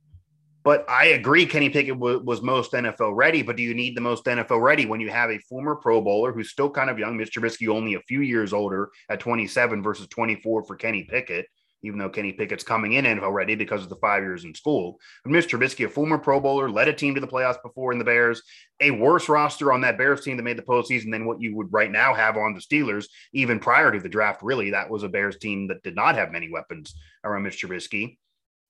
But 0.69 0.85
I 0.87 1.06
agree, 1.06 1.47
Kenny 1.47 1.70
Pickett 1.70 1.94
w- 1.94 2.23
was 2.23 2.43
most 2.43 2.73
NFL 2.73 3.17
ready. 3.17 3.41
But 3.41 3.56
do 3.56 3.62
you 3.62 3.73
need 3.73 3.97
the 3.97 4.03
most 4.03 4.26
NFL 4.26 4.61
ready 4.61 4.85
when 4.85 5.00
you 5.00 5.09
have 5.09 5.31
a 5.31 5.38
former 5.49 5.75
Pro 5.75 6.03
Bowler 6.03 6.31
who's 6.31 6.50
still 6.50 6.69
kind 6.69 6.91
of 6.91 6.99
young? 6.99 7.17
Mitch 7.17 7.35
Trubisky 7.35 7.69
only 7.69 7.94
a 7.94 8.03
few 8.03 8.20
years 8.20 8.53
older 8.53 8.91
at 9.09 9.19
27 9.19 9.82
versus 9.82 10.06
24 10.09 10.65
for 10.65 10.76
Kenny 10.76 11.05
Pickett, 11.05 11.47
even 11.82 11.99
though 11.99 12.11
Kenny 12.11 12.35
Pickett's 12.35 12.65
coming 12.65 12.93
in 12.93 13.06
NFL 13.06 13.32
ready 13.32 13.55
because 13.55 13.82
of 13.82 13.88
the 13.88 13.97
five 13.97 14.23
years 14.23 14.44
in 14.44 14.55
school. 14.55 14.99
But 15.25 15.32
Mitch 15.32 15.49
Trubisky, 15.49 15.87
a 15.87 15.88
former 15.88 16.19
Pro 16.19 16.38
Bowler, 16.38 16.71
led 16.71 16.88
a 16.88 16.93
team 16.93 17.14
to 17.14 17.21
the 17.23 17.26
playoffs 17.26 17.62
before 17.62 17.93
in 17.93 17.99
the 17.99 18.05
Bears, 18.05 18.43
a 18.82 18.91
worse 18.91 19.31
roster 19.31 19.73
on 19.73 19.81
that 19.81 19.97
Bears 19.97 20.21
team 20.21 20.37
that 20.37 20.43
made 20.43 20.59
the 20.59 20.62
postseason 20.62 21.11
than 21.11 21.25
what 21.25 21.41
you 21.41 21.56
would 21.56 21.73
right 21.73 21.91
now 21.91 22.12
have 22.12 22.37
on 22.37 22.53
the 22.53 22.61
Steelers, 22.61 23.06
even 23.32 23.59
prior 23.59 23.91
to 23.91 24.00
the 24.00 24.09
draft. 24.11 24.43
Really, 24.43 24.73
that 24.73 24.91
was 24.91 25.03
a 25.03 25.09
Bears 25.09 25.38
team 25.38 25.69
that 25.69 25.82
did 25.82 25.97
not 25.97 26.14
have 26.17 26.31
many 26.31 26.50
weapons 26.50 26.94
around 27.25 27.44
Mitch 27.44 27.64
Trubisky 27.64 28.19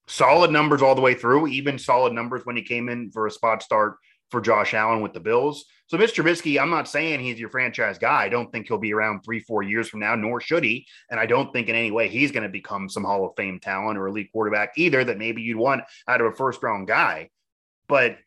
solid 0.08 0.50
numbers 0.50 0.82
all 0.82 0.94
the 0.94 1.00
way 1.00 1.14
through, 1.14 1.46
even 1.48 1.78
solid 1.78 2.12
numbers 2.12 2.42
when 2.44 2.56
he 2.56 2.62
came 2.62 2.88
in 2.88 3.10
for 3.10 3.26
a 3.26 3.30
spot 3.30 3.62
start 3.62 3.96
for 4.30 4.40
Josh 4.40 4.74
Allen 4.74 5.00
with 5.00 5.12
the 5.12 5.20
Bills. 5.20 5.64
So, 5.86 5.96
Mr. 5.96 6.22
Trubisky, 6.22 6.60
I'm 6.60 6.68
not 6.70 6.88
saying 6.88 7.20
he's 7.20 7.40
your 7.40 7.48
franchise 7.48 7.98
guy. 7.98 8.24
I 8.24 8.28
don't 8.28 8.52
think 8.52 8.68
he'll 8.68 8.76
be 8.76 8.92
around 8.92 9.20
three, 9.20 9.40
four 9.40 9.62
years 9.62 9.88
from 9.88 10.00
now, 10.00 10.14
nor 10.14 10.40
should 10.40 10.64
he. 10.64 10.86
And 11.10 11.18
I 11.18 11.24
don't 11.24 11.50
think 11.52 11.68
in 11.68 11.74
any 11.74 11.90
way 11.90 12.08
he's 12.08 12.30
going 12.30 12.42
to 12.42 12.48
become 12.48 12.90
some 12.90 13.04
Hall 13.04 13.24
of 13.24 13.32
Fame 13.36 13.58
talent 13.58 13.98
or 13.98 14.06
elite 14.06 14.30
quarterback 14.32 14.72
either 14.76 15.02
that 15.04 15.16
maybe 15.16 15.40
you'd 15.40 15.56
want 15.56 15.82
out 16.06 16.20
of 16.20 16.26
a 16.26 16.36
first 16.36 16.62
round 16.62 16.88
guy. 16.88 17.30
But 17.88 18.18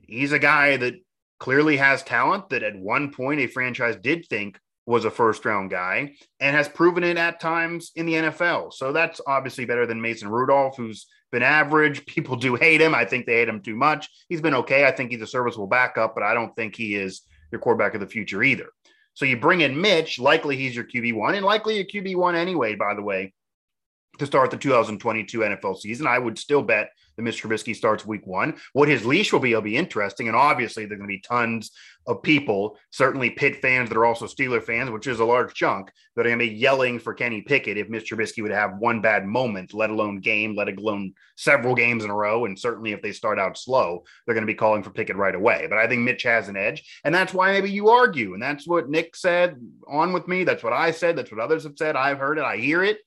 he's 0.00 0.32
a 0.32 0.40
guy 0.40 0.76
that 0.76 0.94
clearly 1.38 1.76
has 1.76 2.02
talent 2.02 2.48
that 2.48 2.64
at 2.64 2.76
one 2.76 3.12
point 3.12 3.40
a 3.40 3.46
franchise 3.46 3.94
did 3.94 4.26
think 4.26 4.58
was 4.88 5.04
a 5.04 5.10
first 5.10 5.44
round 5.44 5.70
guy 5.70 6.14
and 6.40 6.56
has 6.56 6.66
proven 6.66 7.04
it 7.04 7.18
at 7.18 7.40
times 7.40 7.92
in 7.94 8.06
the 8.06 8.14
NFL. 8.14 8.72
So 8.72 8.90
that's 8.90 9.20
obviously 9.26 9.66
better 9.66 9.86
than 9.86 10.00
Mason 10.00 10.30
Rudolph, 10.30 10.78
who's 10.78 11.06
been 11.30 11.42
average. 11.42 12.06
People 12.06 12.36
do 12.36 12.54
hate 12.54 12.80
him. 12.80 12.94
I 12.94 13.04
think 13.04 13.26
they 13.26 13.34
hate 13.34 13.50
him 13.50 13.60
too 13.60 13.76
much. 13.76 14.08
He's 14.30 14.40
been 14.40 14.54
okay. 14.54 14.86
I 14.86 14.90
think 14.90 15.10
he's 15.10 15.20
a 15.20 15.26
serviceable 15.26 15.66
backup, 15.66 16.14
but 16.14 16.24
I 16.24 16.32
don't 16.32 16.56
think 16.56 16.74
he 16.74 16.94
is 16.94 17.20
your 17.52 17.60
quarterback 17.60 17.92
of 17.92 18.00
the 18.00 18.06
future 18.06 18.42
either. 18.42 18.70
So 19.12 19.26
you 19.26 19.36
bring 19.36 19.60
in 19.60 19.78
Mitch, 19.78 20.18
likely 20.18 20.56
he's 20.56 20.74
your 20.74 20.86
QB1 20.86 21.36
and 21.36 21.44
likely 21.44 21.80
a 21.80 21.84
QB1 21.84 22.34
anyway, 22.34 22.74
by 22.74 22.94
the 22.94 23.02
way, 23.02 23.34
to 24.18 24.26
start 24.26 24.50
the 24.50 24.56
2022 24.56 25.40
NFL 25.40 25.78
season. 25.78 26.06
I 26.06 26.18
would 26.18 26.38
still 26.38 26.62
bet 26.62 26.90
that 27.16 27.22
Mr. 27.22 27.48
Trubisky 27.48 27.74
starts 27.74 28.06
week 28.06 28.26
one. 28.26 28.56
What 28.72 28.88
his 28.88 29.04
leash 29.04 29.32
will 29.32 29.40
be 29.40 29.54
will 29.54 29.60
be 29.60 29.76
interesting. 29.76 30.28
And 30.28 30.36
obviously, 30.36 30.86
there 30.86 30.94
are 30.94 30.98
going 30.98 31.08
to 31.08 31.14
be 31.14 31.20
tons 31.20 31.72
of 32.06 32.22
people, 32.22 32.78
certainly 32.90 33.28
Pitt 33.28 33.56
fans 33.56 33.88
that 33.88 33.98
are 33.98 34.06
also 34.06 34.26
Steeler 34.26 34.62
fans, 34.62 34.90
which 34.90 35.06
is 35.06 35.20
a 35.20 35.24
large 35.24 35.52
chunk, 35.52 35.90
that 36.16 36.22
are 36.22 36.30
going 36.30 36.38
to 36.38 36.46
be 36.46 36.54
yelling 36.54 36.98
for 36.98 37.12
Kenny 37.12 37.42
Pickett 37.42 37.76
if 37.76 37.88
Mr. 37.88 38.16
Trubisky 38.16 38.42
would 38.42 38.52
have 38.52 38.78
one 38.78 39.02
bad 39.02 39.26
moment, 39.26 39.74
let 39.74 39.90
alone 39.90 40.20
game, 40.20 40.56
let 40.56 40.68
alone 40.68 41.12
several 41.36 41.74
games 41.74 42.04
in 42.04 42.10
a 42.10 42.14
row. 42.14 42.46
And 42.46 42.58
certainly 42.58 42.92
if 42.92 43.02
they 43.02 43.12
start 43.12 43.38
out 43.38 43.58
slow, 43.58 44.04
they're 44.24 44.34
going 44.34 44.46
to 44.46 44.52
be 44.52 44.54
calling 44.54 44.82
for 44.82 44.90
Pickett 44.90 45.16
right 45.16 45.34
away. 45.34 45.66
But 45.68 45.78
I 45.78 45.86
think 45.86 46.02
Mitch 46.02 46.22
has 46.22 46.48
an 46.48 46.56
edge. 46.56 47.00
And 47.04 47.14
that's 47.14 47.34
why 47.34 47.52
maybe 47.52 47.70
you 47.70 47.90
argue. 47.90 48.32
And 48.32 48.42
that's 48.42 48.66
what 48.66 48.88
Nick 48.88 49.14
said 49.14 49.56
on 49.86 50.12
with 50.12 50.26
me. 50.28 50.44
That's 50.44 50.62
what 50.62 50.72
I 50.72 50.92
said. 50.92 51.16
That's 51.16 51.30
what 51.30 51.40
others 51.40 51.64
have 51.64 51.76
said. 51.76 51.94
I've 51.94 52.18
heard 52.18 52.38
it. 52.38 52.44
I 52.44 52.56
hear 52.56 52.82
it. 52.82 52.98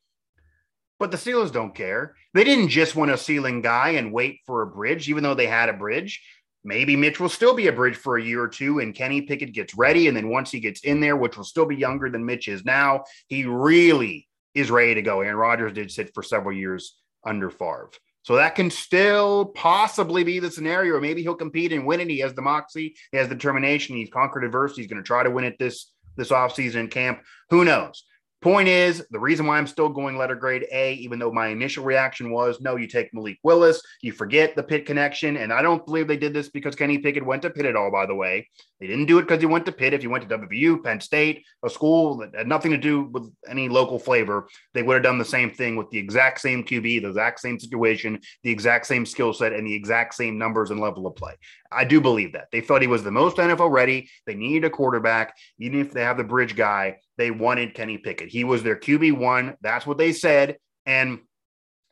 But 1.01 1.09
the 1.09 1.17
Steelers 1.17 1.51
don't 1.51 1.73
care. 1.73 2.13
They 2.35 2.43
didn't 2.43 2.67
just 2.67 2.95
want 2.95 3.09
a 3.09 3.17
ceiling 3.17 3.61
guy 3.61 3.89
and 3.89 4.13
wait 4.13 4.41
for 4.45 4.61
a 4.61 4.67
bridge, 4.67 5.09
even 5.09 5.23
though 5.23 5.33
they 5.33 5.47
had 5.47 5.67
a 5.67 5.73
bridge. 5.73 6.23
Maybe 6.63 6.95
Mitch 6.95 7.19
will 7.19 7.27
still 7.27 7.55
be 7.55 7.65
a 7.65 7.71
bridge 7.71 7.95
for 7.95 8.17
a 8.17 8.23
year 8.23 8.43
or 8.43 8.47
two, 8.47 8.77
and 8.77 8.93
Kenny 8.93 9.23
Pickett 9.23 9.51
gets 9.51 9.73
ready. 9.73 10.07
And 10.07 10.15
then 10.15 10.29
once 10.29 10.51
he 10.51 10.59
gets 10.59 10.81
in 10.81 11.01
there, 11.01 11.17
which 11.17 11.37
will 11.37 11.43
still 11.43 11.65
be 11.65 11.75
younger 11.75 12.11
than 12.11 12.23
Mitch 12.23 12.47
is 12.47 12.63
now, 12.65 13.05
he 13.29 13.45
really 13.45 14.29
is 14.53 14.69
ready 14.69 14.93
to 14.93 15.01
go. 15.01 15.21
Aaron 15.21 15.37
Rodgers 15.37 15.73
did 15.73 15.89
sit 15.89 16.13
for 16.13 16.21
several 16.21 16.55
years 16.55 16.99
under 17.25 17.49
Favre. 17.49 17.89
So 18.21 18.35
that 18.35 18.53
can 18.53 18.69
still 18.69 19.45
possibly 19.55 20.23
be 20.23 20.37
the 20.37 20.51
scenario. 20.51 21.01
Maybe 21.01 21.23
he'll 21.23 21.33
compete 21.33 21.73
and 21.73 21.83
win 21.83 22.01
it. 22.01 22.11
He 22.11 22.19
has 22.19 22.35
the 22.35 22.43
moxie, 22.43 22.95
he 23.11 23.17
has 23.17 23.27
determination, 23.27 23.95
he's 23.95 24.11
conquered 24.11 24.43
adversity. 24.43 24.83
He's 24.83 24.91
going 24.91 25.01
to 25.01 25.07
try 25.07 25.23
to 25.23 25.31
win 25.31 25.45
it 25.45 25.57
this 25.57 25.91
this 26.15 26.29
offseason 26.29 26.91
camp. 26.91 27.23
Who 27.49 27.65
knows? 27.65 28.03
Point 28.41 28.67
is, 28.67 29.05
the 29.11 29.19
reason 29.19 29.45
why 29.45 29.59
I'm 29.59 29.67
still 29.67 29.89
going 29.89 30.17
letter 30.17 30.33
grade 30.33 30.65
A, 30.71 30.93
even 30.95 31.19
though 31.19 31.31
my 31.31 31.47
initial 31.47 31.83
reaction 31.83 32.31
was 32.31 32.59
no, 32.59 32.75
you 32.75 32.87
take 32.87 33.13
Malik 33.13 33.37
Willis, 33.43 33.79
you 34.01 34.11
forget 34.11 34.55
the 34.55 34.63
Pitt 34.63 34.87
connection. 34.87 35.37
And 35.37 35.53
I 35.53 35.61
don't 35.61 35.85
believe 35.85 36.07
they 36.07 36.17
did 36.17 36.33
this 36.33 36.49
because 36.49 36.75
Kenny 36.75 36.97
Pickett 36.97 37.23
went 37.23 37.43
to 37.43 37.51
Pitt 37.51 37.67
at 37.67 37.75
all, 37.75 37.91
by 37.91 38.07
the 38.07 38.15
way. 38.15 38.49
They 38.79 38.87
didn't 38.87 39.05
do 39.05 39.19
it 39.19 39.23
because 39.23 39.41
he 39.41 39.45
went 39.45 39.67
to 39.67 39.71
Pitt. 39.71 39.93
If 39.93 40.01
he 40.01 40.07
went 40.07 40.27
to 40.27 40.37
WVU, 40.39 40.83
Penn 40.83 40.99
State, 40.99 41.45
a 41.63 41.69
school 41.69 42.17
that 42.17 42.35
had 42.35 42.47
nothing 42.47 42.71
to 42.71 42.79
do 42.79 43.03
with 43.03 43.31
any 43.47 43.69
local 43.69 43.99
flavor, 43.99 44.47
they 44.73 44.81
would 44.81 44.95
have 44.95 45.03
done 45.03 45.19
the 45.19 45.25
same 45.25 45.51
thing 45.51 45.75
with 45.75 45.91
the 45.91 45.99
exact 45.99 46.41
same 46.41 46.63
QB, 46.63 46.81
the 46.81 47.05
exact 47.05 47.41
same 47.41 47.59
situation, 47.59 48.19
the 48.43 48.49
exact 48.49 48.87
same 48.87 49.05
skill 49.05 49.33
set, 49.33 49.53
and 49.53 49.67
the 49.67 49.75
exact 49.75 50.15
same 50.15 50.39
numbers 50.39 50.71
and 50.71 50.79
level 50.79 51.05
of 51.05 51.15
play. 51.15 51.35
I 51.71 51.85
do 51.85 52.01
believe 52.01 52.33
that. 52.33 52.47
They 52.51 52.61
felt 52.61 52.81
he 52.81 52.87
was 52.87 53.03
the 53.03 53.11
most 53.11 53.37
NFL 53.37 53.71
ready. 53.71 54.09
They 54.25 54.33
needed 54.33 54.65
a 54.65 54.71
quarterback. 54.71 55.37
Even 55.59 55.79
if 55.79 55.91
they 55.91 56.01
have 56.01 56.17
the 56.17 56.23
bridge 56.23 56.55
guy, 56.55 56.97
they 57.21 57.29
wanted 57.29 57.75
Kenny 57.75 57.99
Pickett. 57.99 58.29
He 58.29 58.43
was 58.43 58.63
their 58.63 58.75
QB1. 58.75 59.55
That's 59.61 59.85
what 59.85 59.99
they 59.99 60.11
said. 60.11 60.57
And 60.87 61.19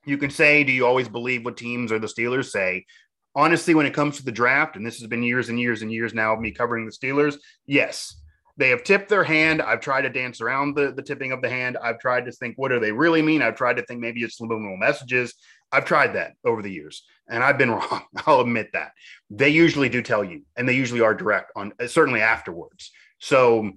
you 0.03 0.17
can 0.17 0.31
say, 0.31 0.63
do 0.63 0.71
you 0.71 0.87
always 0.87 1.07
believe 1.07 1.45
what 1.45 1.55
teams 1.55 1.91
or 1.91 1.99
the 1.99 2.07
Steelers 2.07 2.49
say? 2.49 2.87
Honestly, 3.35 3.75
when 3.75 3.85
it 3.85 3.93
comes 3.93 4.17
to 4.17 4.25
the 4.25 4.31
draft, 4.31 4.75
and 4.75 4.83
this 4.83 4.97
has 4.97 5.07
been 5.07 5.21
years 5.21 5.49
and 5.49 5.59
years 5.59 5.83
and 5.83 5.91
years 5.91 6.15
now 6.15 6.33
of 6.33 6.39
me 6.39 6.49
covering 6.51 6.83
the 6.87 6.91
Steelers, 6.91 7.37
yes. 7.67 8.19
they 8.57 8.69
have 8.69 8.83
tipped 8.83 9.07
their 9.07 9.23
hand. 9.23 9.61
I've 9.61 9.81
tried 9.81 10.01
to 10.01 10.09
dance 10.09 10.41
around 10.41 10.75
the, 10.75 10.91
the 10.91 11.03
tipping 11.03 11.31
of 11.31 11.43
the 11.43 11.49
hand. 11.49 11.77
I've 11.77 11.99
tried 11.99 12.25
to 12.25 12.31
think, 12.31 12.57
what 12.57 12.69
do 12.69 12.79
they 12.79 12.91
really 12.91 13.21
mean? 13.21 13.43
I've 13.43 13.55
tried 13.55 13.77
to 13.77 13.83
think 13.83 13.99
maybe 13.99 14.21
it's 14.21 14.35
subliminal 14.35 14.77
messages. 14.77 15.35
I've 15.71 15.85
tried 15.85 16.15
that 16.15 16.33
over 16.43 16.63
the 16.63 16.71
years 16.71 17.03
and 17.29 17.43
I've 17.43 17.59
been 17.59 17.69
wrong. 17.77 18.01
I'll 18.25 18.41
admit 18.41 18.71
that. 18.73 18.93
They 19.29 19.49
usually 19.49 19.89
do 19.89 20.01
tell 20.01 20.23
you 20.23 20.41
and 20.57 20.67
they 20.67 20.73
usually 20.75 21.01
are 21.01 21.13
direct 21.13 21.51
on 21.55 21.73
certainly 21.85 22.21
afterwards. 22.21 22.91
So 23.19 23.73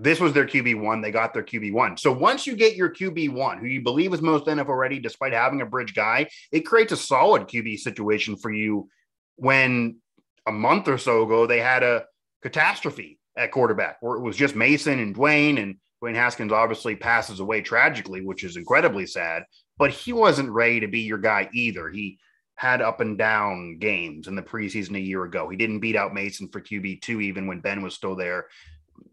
this 0.00 0.20
was 0.20 0.32
their 0.32 0.46
QB1. 0.46 1.02
They 1.02 1.10
got 1.10 1.34
their 1.34 1.42
QB1. 1.42 1.98
So 1.98 2.12
once 2.12 2.46
you 2.46 2.54
get 2.54 2.76
your 2.76 2.90
QB1, 2.90 3.58
who 3.58 3.66
you 3.66 3.82
believe 3.82 4.12
is 4.14 4.22
most 4.22 4.46
NFL 4.46 4.78
ready, 4.78 4.98
despite 4.98 5.32
having 5.32 5.60
a 5.60 5.66
bridge 5.66 5.94
guy, 5.94 6.28
it 6.52 6.60
creates 6.60 6.92
a 6.92 6.96
solid 6.96 7.48
QB 7.48 7.78
situation 7.78 8.36
for 8.36 8.52
you 8.52 8.88
when 9.36 9.96
a 10.46 10.52
month 10.52 10.88
or 10.88 10.98
so 10.98 11.24
ago 11.24 11.46
they 11.46 11.60
had 11.60 11.82
a 11.82 12.04
catastrophe 12.42 13.18
at 13.36 13.50
quarterback 13.50 13.96
where 14.00 14.16
it 14.16 14.22
was 14.22 14.36
just 14.36 14.54
Mason 14.54 14.98
and 14.98 15.14
Dwayne 15.14 15.60
and 15.60 15.76
Dwayne 16.02 16.14
Haskins 16.14 16.52
obviously 16.52 16.94
passes 16.94 17.40
away 17.40 17.60
tragically, 17.60 18.20
which 18.20 18.44
is 18.44 18.56
incredibly 18.56 19.04
sad, 19.04 19.42
but 19.78 19.90
he 19.90 20.12
wasn't 20.12 20.50
ready 20.50 20.80
to 20.80 20.86
be 20.86 21.00
your 21.00 21.18
guy 21.18 21.48
either. 21.52 21.88
He 21.90 22.18
had 22.54 22.82
up 22.82 23.00
and 23.00 23.18
down 23.18 23.78
games 23.78 24.28
in 24.28 24.36
the 24.36 24.42
preseason 24.42 24.96
a 24.96 25.00
year 25.00 25.24
ago. 25.24 25.48
He 25.48 25.56
didn't 25.56 25.80
beat 25.80 25.96
out 25.96 26.14
Mason 26.14 26.48
for 26.48 26.60
QB2 26.60 27.22
even 27.22 27.46
when 27.46 27.60
Ben 27.60 27.82
was 27.82 27.94
still 27.94 28.14
there. 28.14 28.46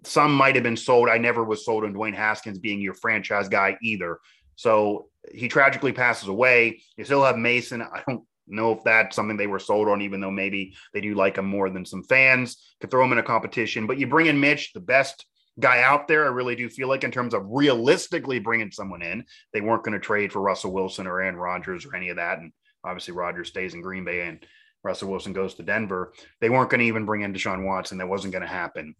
Some 0.03 0.35
might 0.35 0.55
have 0.55 0.63
been 0.63 0.77
sold. 0.77 1.09
I 1.09 1.17
never 1.17 1.43
was 1.43 1.65
sold 1.65 1.83
on 1.83 1.93
Dwayne 1.93 2.15
Haskins 2.15 2.59
being 2.59 2.81
your 2.81 2.93
franchise 2.93 3.49
guy 3.49 3.77
either. 3.81 4.19
So 4.55 5.09
he 5.31 5.47
tragically 5.47 5.91
passes 5.91 6.27
away. 6.27 6.81
You 6.97 7.03
still 7.03 7.23
have 7.23 7.37
Mason. 7.37 7.81
I 7.81 8.03
don't 8.07 8.23
know 8.47 8.71
if 8.71 8.83
that's 8.83 9.15
something 9.15 9.37
they 9.37 9.47
were 9.47 9.59
sold 9.59 9.87
on, 9.87 10.01
even 10.01 10.21
though 10.21 10.31
maybe 10.31 10.75
they 10.93 11.01
do 11.01 11.15
like 11.15 11.37
him 11.37 11.45
more 11.45 11.69
than 11.69 11.85
some 11.85 12.03
fans. 12.03 12.73
Could 12.79 12.91
throw 12.91 13.03
him 13.03 13.11
in 13.11 13.17
a 13.17 13.23
competition, 13.23 13.87
but 13.87 13.97
you 13.97 14.07
bring 14.07 14.27
in 14.27 14.39
Mitch, 14.39 14.73
the 14.73 14.79
best 14.79 15.25
guy 15.59 15.81
out 15.81 16.07
there. 16.07 16.25
I 16.25 16.29
really 16.29 16.55
do 16.55 16.69
feel 16.69 16.87
like, 16.87 17.03
in 17.03 17.11
terms 17.11 17.33
of 17.33 17.43
realistically 17.47 18.39
bringing 18.39 18.71
someone 18.71 19.01
in, 19.01 19.25
they 19.53 19.61
weren't 19.61 19.83
going 19.83 19.93
to 19.93 20.05
trade 20.05 20.31
for 20.31 20.41
Russell 20.41 20.73
Wilson 20.73 21.07
or 21.07 21.21
Aaron 21.21 21.35
Rodgers 21.35 21.85
or 21.85 21.95
any 21.95 22.09
of 22.09 22.17
that. 22.17 22.39
And 22.39 22.51
obviously, 22.83 23.13
Rodgers 23.13 23.49
stays 23.49 23.73
in 23.73 23.81
Green 23.81 24.05
Bay 24.05 24.27
and 24.27 24.45
Russell 24.83 25.09
Wilson 25.09 25.33
goes 25.33 25.55
to 25.55 25.63
Denver. 25.63 26.13
They 26.41 26.49
weren't 26.49 26.69
going 26.69 26.81
to 26.81 26.85
even 26.85 27.05
bring 27.05 27.21
in 27.21 27.33
Deshaun 27.33 27.65
Watson. 27.65 27.97
That 27.97 28.09
wasn't 28.09 28.33
going 28.33 28.43
to 28.43 28.47
happen. 28.47 28.95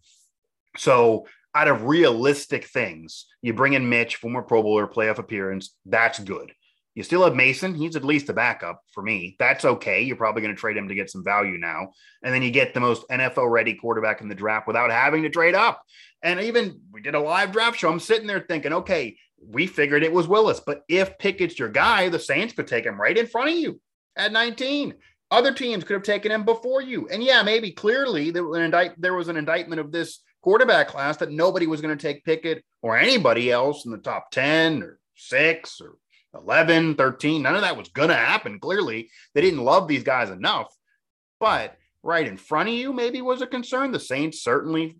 So, 0.76 1.26
out 1.54 1.68
of 1.68 1.84
realistic 1.84 2.66
things, 2.66 3.26
you 3.40 3.54
bring 3.54 3.72
in 3.72 3.88
Mitch, 3.88 4.16
former 4.16 4.42
Pro 4.42 4.62
Bowler, 4.62 4.86
playoff 4.86 5.18
appearance. 5.18 5.74
That's 5.86 6.18
good. 6.18 6.52
You 6.96 7.02
still 7.02 7.24
have 7.24 7.34
Mason. 7.34 7.74
He's 7.74 7.94
at 7.94 8.04
least 8.04 8.30
a 8.30 8.32
backup 8.32 8.80
for 8.92 9.02
me. 9.02 9.36
That's 9.38 9.66
okay. 9.66 10.02
You're 10.02 10.16
probably 10.16 10.40
going 10.40 10.54
to 10.54 10.58
trade 10.58 10.78
him 10.78 10.88
to 10.88 10.94
get 10.94 11.10
some 11.10 11.22
value 11.22 11.58
now. 11.58 11.92
And 12.22 12.34
then 12.34 12.42
you 12.42 12.50
get 12.50 12.72
the 12.72 12.80
most 12.80 13.06
NFL 13.10 13.50
ready 13.50 13.74
quarterback 13.74 14.22
in 14.22 14.28
the 14.28 14.34
draft 14.34 14.66
without 14.66 14.90
having 14.90 15.22
to 15.22 15.28
trade 15.28 15.54
up. 15.54 15.82
And 16.22 16.40
even 16.40 16.80
we 16.90 17.02
did 17.02 17.14
a 17.14 17.20
live 17.20 17.52
draft 17.52 17.78
show. 17.78 17.90
I'm 17.90 18.00
sitting 18.00 18.26
there 18.26 18.40
thinking, 18.40 18.72
okay, 18.72 19.18
we 19.46 19.66
figured 19.66 20.02
it 20.02 20.12
was 20.12 20.26
Willis. 20.26 20.60
But 20.60 20.84
if 20.88 21.18
Pickett's 21.18 21.58
your 21.58 21.68
guy, 21.68 22.08
the 22.08 22.18
Saints 22.18 22.54
could 22.54 22.66
take 22.66 22.86
him 22.86 22.98
right 22.98 23.16
in 23.16 23.26
front 23.26 23.50
of 23.50 23.56
you 23.56 23.78
at 24.16 24.32
19. 24.32 24.94
Other 25.30 25.52
teams 25.52 25.84
could 25.84 25.94
have 25.94 26.02
taken 26.02 26.32
him 26.32 26.44
before 26.44 26.80
you. 26.80 27.08
And 27.08 27.22
yeah, 27.22 27.42
maybe 27.42 27.72
clearly 27.72 28.30
there 28.30 28.44
was 28.44 28.56
an, 28.58 28.64
indict- 28.64 29.00
there 29.00 29.14
was 29.14 29.28
an 29.28 29.36
indictment 29.36 29.80
of 29.80 29.92
this 29.92 30.20
quarterback 30.46 30.86
class 30.86 31.16
that 31.16 31.32
nobody 31.32 31.66
was 31.66 31.80
going 31.80 31.98
to 31.98 32.00
take 32.00 32.24
Pickett 32.24 32.64
or 32.80 32.96
anybody 32.96 33.50
else 33.50 33.84
in 33.84 33.90
the 33.90 33.98
top 33.98 34.30
10 34.30 34.80
or 34.80 35.00
six 35.16 35.80
or 35.80 35.96
11, 36.40 36.94
13. 36.94 37.42
None 37.42 37.56
of 37.56 37.62
that 37.62 37.76
was 37.76 37.88
going 37.88 38.10
to 38.10 38.14
happen. 38.14 38.60
Clearly, 38.60 39.10
they 39.34 39.40
didn't 39.40 39.64
love 39.64 39.88
these 39.88 40.04
guys 40.04 40.30
enough. 40.30 40.72
But 41.40 41.76
right 42.04 42.28
in 42.28 42.36
front 42.36 42.68
of 42.68 42.76
you, 42.76 42.92
maybe 42.92 43.20
was 43.22 43.42
a 43.42 43.46
concern. 43.48 43.90
The 43.90 43.98
Saints 43.98 44.40
certainly, 44.40 44.98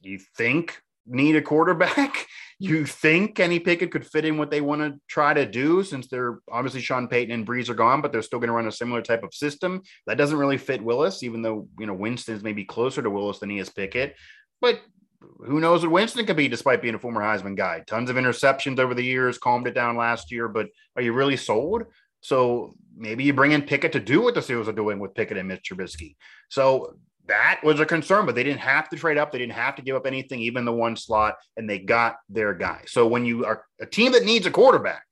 you 0.00 0.18
think, 0.38 0.80
need 1.08 1.36
a 1.36 1.42
quarterback. 1.42 2.26
you 2.60 2.84
think 2.84 3.36
Kenny 3.36 3.60
Pickett 3.60 3.92
could 3.92 4.06
fit 4.06 4.24
in 4.24 4.36
what 4.36 4.50
they 4.50 4.60
want 4.60 4.80
to 4.80 5.00
try 5.06 5.32
to 5.32 5.46
do 5.46 5.84
since 5.84 6.08
they're 6.08 6.40
obviously 6.50 6.80
Sean 6.80 7.06
Payton 7.06 7.32
and 7.32 7.46
Brees 7.46 7.68
are 7.68 7.74
gone, 7.74 8.00
but 8.00 8.10
they're 8.10 8.22
still 8.22 8.40
going 8.40 8.48
to 8.48 8.54
run 8.54 8.66
a 8.66 8.72
similar 8.72 9.00
type 9.00 9.22
of 9.22 9.32
system. 9.32 9.82
That 10.06 10.18
doesn't 10.18 10.38
really 10.38 10.58
fit 10.58 10.82
Willis, 10.82 11.22
even 11.22 11.42
though, 11.42 11.68
you 11.78 11.86
know, 11.86 11.94
Winston's 11.94 12.42
maybe 12.42 12.64
closer 12.64 13.00
to 13.00 13.10
Willis 13.10 13.38
than 13.38 13.50
he 13.50 13.58
is 13.58 13.70
Pickett. 13.70 14.16
But 14.60 14.80
who 15.20 15.60
knows 15.60 15.82
what 15.82 15.92
Winston 15.92 16.26
could 16.26 16.36
be 16.36 16.48
despite 16.48 16.82
being 16.82 16.94
a 16.94 16.98
former 16.98 17.20
Heisman 17.20 17.56
guy. 17.56 17.82
Tons 17.86 18.10
of 18.10 18.16
interceptions 18.16 18.78
over 18.78 18.94
the 18.94 19.04
years, 19.04 19.38
calmed 19.38 19.68
it 19.68 19.74
down 19.74 19.96
last 19.96 20.32
year, 20.32 20.48
but 20.48 20.68
are 20.96 21.02
you 21.02 21.12
really 21.12 21.36
sold? 21.36 21.84
So 22.20 22.74
maybe 22.96 23.22
you 23.22 23.32
bring 23.32 23.52
in 23.52 23.62
Pickett 23.62 23.92
to 23.92 24.00
do 24.00 24.20
what 24.20 24.34
the 24.34 24.40
Steelers 24.40 24.66
are 24.66 24.72
doing 24.72 24.98
with 24.98 25.14
Pickett 25.14 25.36
and 25.36 25.46
Mitch 25.46 25.70
Trubisky. 25.70 26.16
So 26.48 26.96
that 27.28 27.60
was 27.62 27.80
a 27.80 27.86
concern, 27.86 28.26
but 28.26 28.34
they 28.34 28.42
didn't 28.42 28.60
have 28.60 28.88
to 28.90 28.96
trade 28.96 29.18
up. 29.18 29.32
They 29.32 29.38
didn't 29.38 29.52
have 29.52 29.76
to 29.76 29.82
give 29.82 29.96
up 29.96 30.06
anything, 30.06 30.40
even 30.40 30.64
the 30.64 30.72
one 30.72 30.96
slot, 30.96 31.36
and 31.56 31.68
they 31.68 31.78
got 31.78 32.16
their 32.28 32.54
guy. 32.54 32.82
So 32.86 33.06
when 33.06 33.24
you 33.24 33.44
are 33.44 33.64
a 33.80 33.86
team 33.86 34.12
that 34.12 34.24
needs 34.24 34.46
a 34.46 34.50
quarterback, 34.50 35.04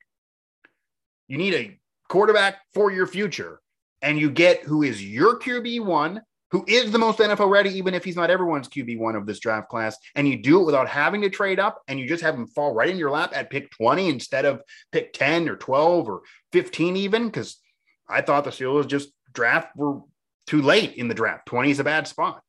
you 1.28 1.38
need 1.38 1.54
a 1.54 1.78
quarterback 2.08 2.58
for 2.75 2.90
your 2.90 3.06
future, 3.06 3.61
and 4.02 4.18
you 4.18 4.30
get 4.30 4.62
who 4.62 4.82
is 4.82 5.04
your 5.04 5.38
QB 5.38 5.85
one 5.85 6.23
who 6.50 6.64
is 6.68 6.92
the 6.92 6.99
most 6.99 7.18
NFL 7.18 7.50
ready, 7.50 7.70
even 7.70 7.94
if 7.94 8.04
he's 8.04 8.16
not 8.16 8.30
everyone's 8.30 8.68
QB1 8.68 9.16
of 9.16 9.26
this 9.26 9.40
draft 9.40 9.68
class, 9.68 9.96
and 10.14 10.28
you 10.28 10.40
do 10.40 10.61
it 10.61 10.64
without 10.64 10.88
having 10.88 11.20
to 11.23 11.30
trade 11.30 11.58
up 11.58 11.82
and 11.88 11.99
you 11.99 12.06
just 12.06 12.23
have 12.23 12.35
him 12.35 12.46
fall 12.46 12.73
right 12.73 12.88
in 12.88 12.96
your 12.96 13.11
lap 13.11 13.32
at 13.35 13.50
pick 13.50 13.70
20 13.73 14.08
instead 14.08 14.44
of 14.44 14.62
pick 14.92 15.12
10 15.12 15.49
or 15.49 15.56
12 15.56 16.08
or 16.08 16.23
15, 16.52 16.96
even 16.96 17.26
because 17.26 17.58
I 18.08 18.20
thought 18.20 18.44
the 18.44 18.50
Steelers 18.50 18.87
just 18.87 19.11
draft 19.32 19.76
were 19.76 20.00
too 20.46 20.62
late 20.62 20.94
in 20.94 21.08
the 21.08 21.14
draft. 21.14 21.46
20 21.46 21.70
is 21.70 21.80
a 21.80 21.84
bad 21.84 22.06
spot 22.06 22.42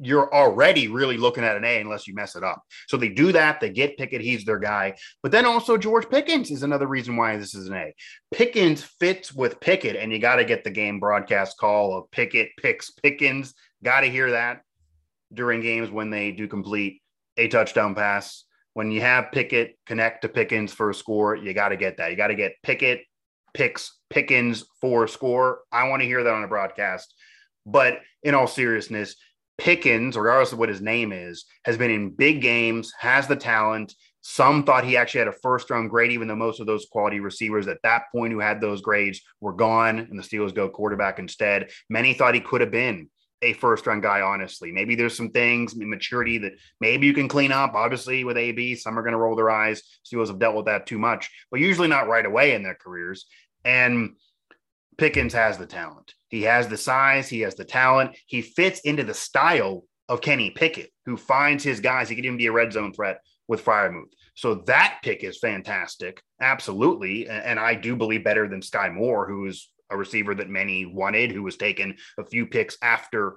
you're 0.00 0.32
already 0.32 0.88
really 0.88 1.16
looking 1.16 1.44
at 1.44 1.56
an 1.56 1.64
A 1.64 1.80
unless 1.80 2.06
you 2.06 2.14
mess 2.14 2.36
it 2.36 2.44
up. 2.44 2.62
So 2.86 2.96
they 2.96 3.08
do 3.08 3.32
that. 3.32 3.60
They 3.60 3.70
get 3.70 3.96
Pickett. 3.96 4.20
He's 4.20 4.44
their 4.44 4.58
guy. 4.58 4.96
But 5.22 5.32
then 5.32 5.44
also 5.44 5.76
George 5.76 6.08
Pickens 6.08 6.50
is 6.50 6.62
another 6.62 6.86
reason 6.86 7.16
why 7.16 7.36
this 7.36 7.54
is 7.54 7.66
an 7.66 7.74
A. 7.74 7.94
Pickens 8.32 8.82
fits 8.82 9.32
with 9.32 9.60
Pickett, 9.60 9.96
and 9.96 10.12
you 10.12 10.18
got 10.18 10.36
to 10.36 10.44
get 10.44 10.64
the 10.64 10.70
game 10.70 11.00
broadcast 11.00 11.58
call 11.58 11.96
of 11.96 12.10
Pickett 12.10 12.50
picks 12.58 12.90
Pickens. 12.90 13.54
Got 13.82 14.00
to 14.02 14.10
hear 14.10 14.30
that 14.32 14.62
during 15.32 15.60
games 15.60 15.90
when 15.90 16.10
they 16.10 16.32
do 16.32 16.46
complete 16.46 17.02
a 17.36 17.48
touchdown 17.48 17.94
pass. 17.94 18.44
When 18.74 18.92
you 18.92 19.00
have 19.00 19.32
Pickett 19.32 19.76
connect 19.86 20.22
to 20.22 20.28
Pickens 20.28 20.72
for 20.72 20.90
a 20.90 20.94
score, 20.94 21.34
you 21.34 21.52
got 21.52 21.70
to 21.70 21.76
get 21.76 21.96
that. 21.96 22.12
You 22.12 22.16
got 22.16 22.28
to 22.28 22.36
get 22.36 22.54
Pickett 22.62 23.00
picks 23.54 23.98
Pickens 24.10 24.64
for 24.80 25.06
score. 25.06 25.60
I 25.70 25.88
want 25.88 26.00
to 26.00 26.08
hear 26.08 26.24
that 26.24 26.32
on 26.32 26.44
a 26.44 26.48
broadcast. 26.48 27.14
But 27.66 27.98
in 28.22 28.34
all 28.34 28.46
seriousness, 28.46 29.16
Pickens, 29.58 30.16
regardless 30.16 30.52
of 30.52 30.58
what 30.58 30.68
his 30.68 30.80
name 30.80 31.12
is, 31.12 31.44
has 31.64 31.76
been 31.76 31.90
in 31.90 32.10
big 32.10 32.40
games, 32.40 32.92
has 32.98 33.26
the 33.26 33.36
talent. 33.36 33.94
Some 34.20 34.64
thought 34.64 34.84
he 34.84 34.96
actually 34.96 35.20
had 35.20 35.28
a 35.28 35.32
first 35.32 35.68
round 35.70 35.90
grade, 35.90 36.12
even 36.12 36.28
though 36.28 36.36
most 36.36 36.60
of 36.60 36.66
those 36.66 36.86
quality 36.90 37.20
receivers 37.20 37.66
at 37.66 37.82
that 37.82 38.04
point 38.12 38.32
who 38.32 38.40
had 38.40 38.60
those 38.60 38.80
grades 38.80 39.20
were 39.40 39.52
gone 39.52 39.98
and 39.98 40.18
the 40.18 40.22
Steelers 40.22 40.54
go 40.54 40.68
quarterback 40.68 41.18
instead. 41.18 41.70
Many 41.90 42.14
thought 42.14 42.34
he 42.34 42.40
could 42.40 42.60
have 42.60 42.70
been 42.70 43.08
a 43.42 43.52
first 43.54 43.86
round 43.86 44.02
guy, 44.02 44.20
honestly. 44.20 44.72
Maybe 44.72 44.94
there's 44.94 45.16
some 45.16 45.30
things, 45.30 45.74
maturity 45.76 46.38
that 46.38 46.52
maybe 46.80 47.06
you 47.06 47.12
can 47.12 47.28
clean 47.28 47.52
up. 47.52 47.74
Obviously, 47.74 48.24
with 48.24 48.36
AB, 48.36 48.74
some 48.74 48.98
are 48.98 49.02
going 49.02 49.12
to 49.12 49.18
roll 49.18 49.36
their 49.36 49.50
eyes. 49.50 49.82
Steelers 50.04 50.28
have 50.28 50.38
dealt 50.38 50.56
with 50.56 50.66
that 50.66 50.86
too 50.86 50.98
much, 50.98 51.30
but 51.50 51.60
usually 51.60 51.88
not 51.88 52.08
right 52.08 52.26
away 52.26 52.54
in 52.54 52.62
their 52.62 52.74
careers. 52.74 53.26
And 53.64 54.16
Pickens 54.96 55.32
has 55.32 55.58
the 55.58 55.66
talent. 55.66 56.14
He 56.28 56.42
has 56.42 56.68
the 56.68 56.76
size, 56.76 57.28
he 57.28 57.40
has 57.40 57.54
the 57.54 57.64
talent. 57.64 58.16
He 58.26 58.42
fits 58.42 58.80
into 58.80 59.04
the 59.04 59.14
style 59.14 59.84
of 60.08 60.20
Kenny 60.20 60.50
Pickett, 60.50 60.90
who 61.06 61.16
finds 61.16 61.62
his 61.62 61.80
guys. 61.80 62.08
He 62.08 62.16
could 62.16 62.24
even 62.24 62.38
be 62.38 62.46
a 62.46 62.52
red 62.52 62.72
zone 62.72 62.92
threat 62.92 63.20
with 63.46 63.64
Freiermuth. 63.64 64.12
So 64.34 64.56
that 64.66 64.98
pick 65.02 65.24
is 65.24 65.38
fantastic. 65.38 66.22
Absolutely. 66.40 67.28
And 67.28 67.58
I 67.58 67.74
do 67.74 67.96
believe 67.96 68.24
better 68.24 68.48
than 68.48 68.62
Sky 68.62 68.88
Moore, 68.88 69.26
who 69.26 69.46
is 69.46 69.70
a 69.90 69.96
receiver 69.96 70.34
that 70.34 70.48
many 70.48 70.86
wanted, 70.86 71.32
who 71.32 71.42
was 71.42 71.56
taken 71.56 71.96
a 72.18 72.24
few 72.24 72.46
picks 72.46 72.76
after 72.82 73.36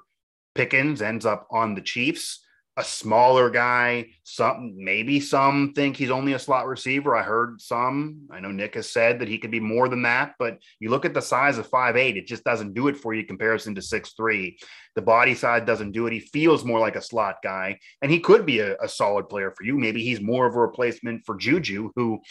Pickens, 0.56 1.02
ends 1.02 1.26
up 1.26 1.48
on 1.52 1.76
the 1.76 1.82
Chiefs 1.82 2.46
a 2.78 2.84
smaller 2.84 3.50
guy. 3.50 4.08
Some 4.24 4.74
maybe 4.78 5.20
some 5.20 5.74
think 5.74 5.98
he's 5.98 6.12
only 6.12 6.34
a 6.34 6.40
slot 6.40 6.68
receiver. 6.68 7.16
I 7.16 7.24
heard 7.24 7.60
some. 7.60 8.28
I 8.32 8.40
know 8.40 8.52
Nick 8.52 8.76
has 8.76 8.90
said 8.90 9.20
that 9.20 9.28
he 9.28 9.38
could 9.38 9.52
be 9.52 9.60
more 9.60 9.90
than 9.90 10.04
that, 10.04 10.36
but 10.40 10.58
you 10.80 10.90
look 10.90 11.06
at 11.06 11.14
the 11.14 11.22
size 11.22 11.58
of 11.58 11.68
five 11.68 11.98
eight, 11.98 12.18
it 12.18 12.28
just 12.28 12.44
doesn't 12.44 12.74
do 12.74 12.88
it 12.88 12.98
for 12.98 13.14
you 13.14 13.26
comparison 13.26 13.76
to 13.76 13.82
six 13.82 14.14
three. 14.14 14.58
The 14.96 15.02
body 15.02 15.36
side 15.36 15.66
doesn't 15.66 15.92
do 15.92 16.08
it. 16.08 16.14
He 16.14 16.20
feels 16.20 16.64
more 16.64 16.80
like 16.80 16.96
a 16.96 17.02
slot 17.02 17.38
guy, 17.44 17.80
and 18.02 18.12
he 18.12 18.20
could 18.20 18.46
be 18.46 18.60
a, 18.60 18.78
a 18.78 18.88
solid 18.88 19.28
player 19.28 19.54
for 19.56 19.64
you. 19.64 19.78
Maybe 19.78 20.04
he's 20.04 20.22
more 20.22 20.46
of 20.46 20.56
a 20.56 20.60
replacement 20.60 21.26
for 21.26 21.36
Juju, 21.36 21.92
who 21.96 22.22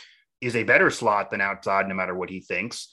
is 0.41 0.57
a 0.57 0.65
better 0.65 0.91
slot 0.91 1.31
than 1.31 1.43
outside, 1.43 1.87
no 1.87 1.95
matter 1.95 2.15
what 2.15 2.31
he 2.31 2.41
thinks. 2.41 2.89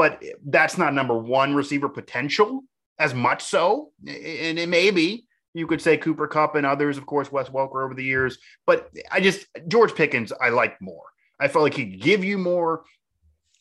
But 0.00 0.24
that's 0.46 0.78
not 0.78 0.94
number 0.94 1.14
one 1.14 1.54
receiver 1.54 1.90
potential 1.90 2.62
as 2.98 3.12
much 3.12 3.44
so, 3.44 3.92
and 4.06 4.58
it 4.58 4.70
may 4.70 4.90
be 4.90 5.26
you 5.52 5.66
could 5.66 5.82
say 5.82 5.98
Cooper 5.98 6.26
Kupp 6.26 6.54
and 6.54 6.64
others, 6.64 6.96
of 6.96 7.04
course, 7.04 7.30
Wes 7.30 7.50
Welker 7.50 7.84
over 7.84 7.92
the 7.92 8.02
years. 8.02 8.38
But 8.66 8.88
I 9.12 9.20
just, 9.20 9.46
George 9.68 9.94
Pickens, 9.94 10.32
I 10.40 10.48
like 10.48 10.80
more. 10.80 11.04
I 11.38 11.48
felt 11.48 11.64
like 11.64 11.74
he'd 11.74 12.00
give 12.00 12.24
you 12.24 12.38
more. 12.38 12.84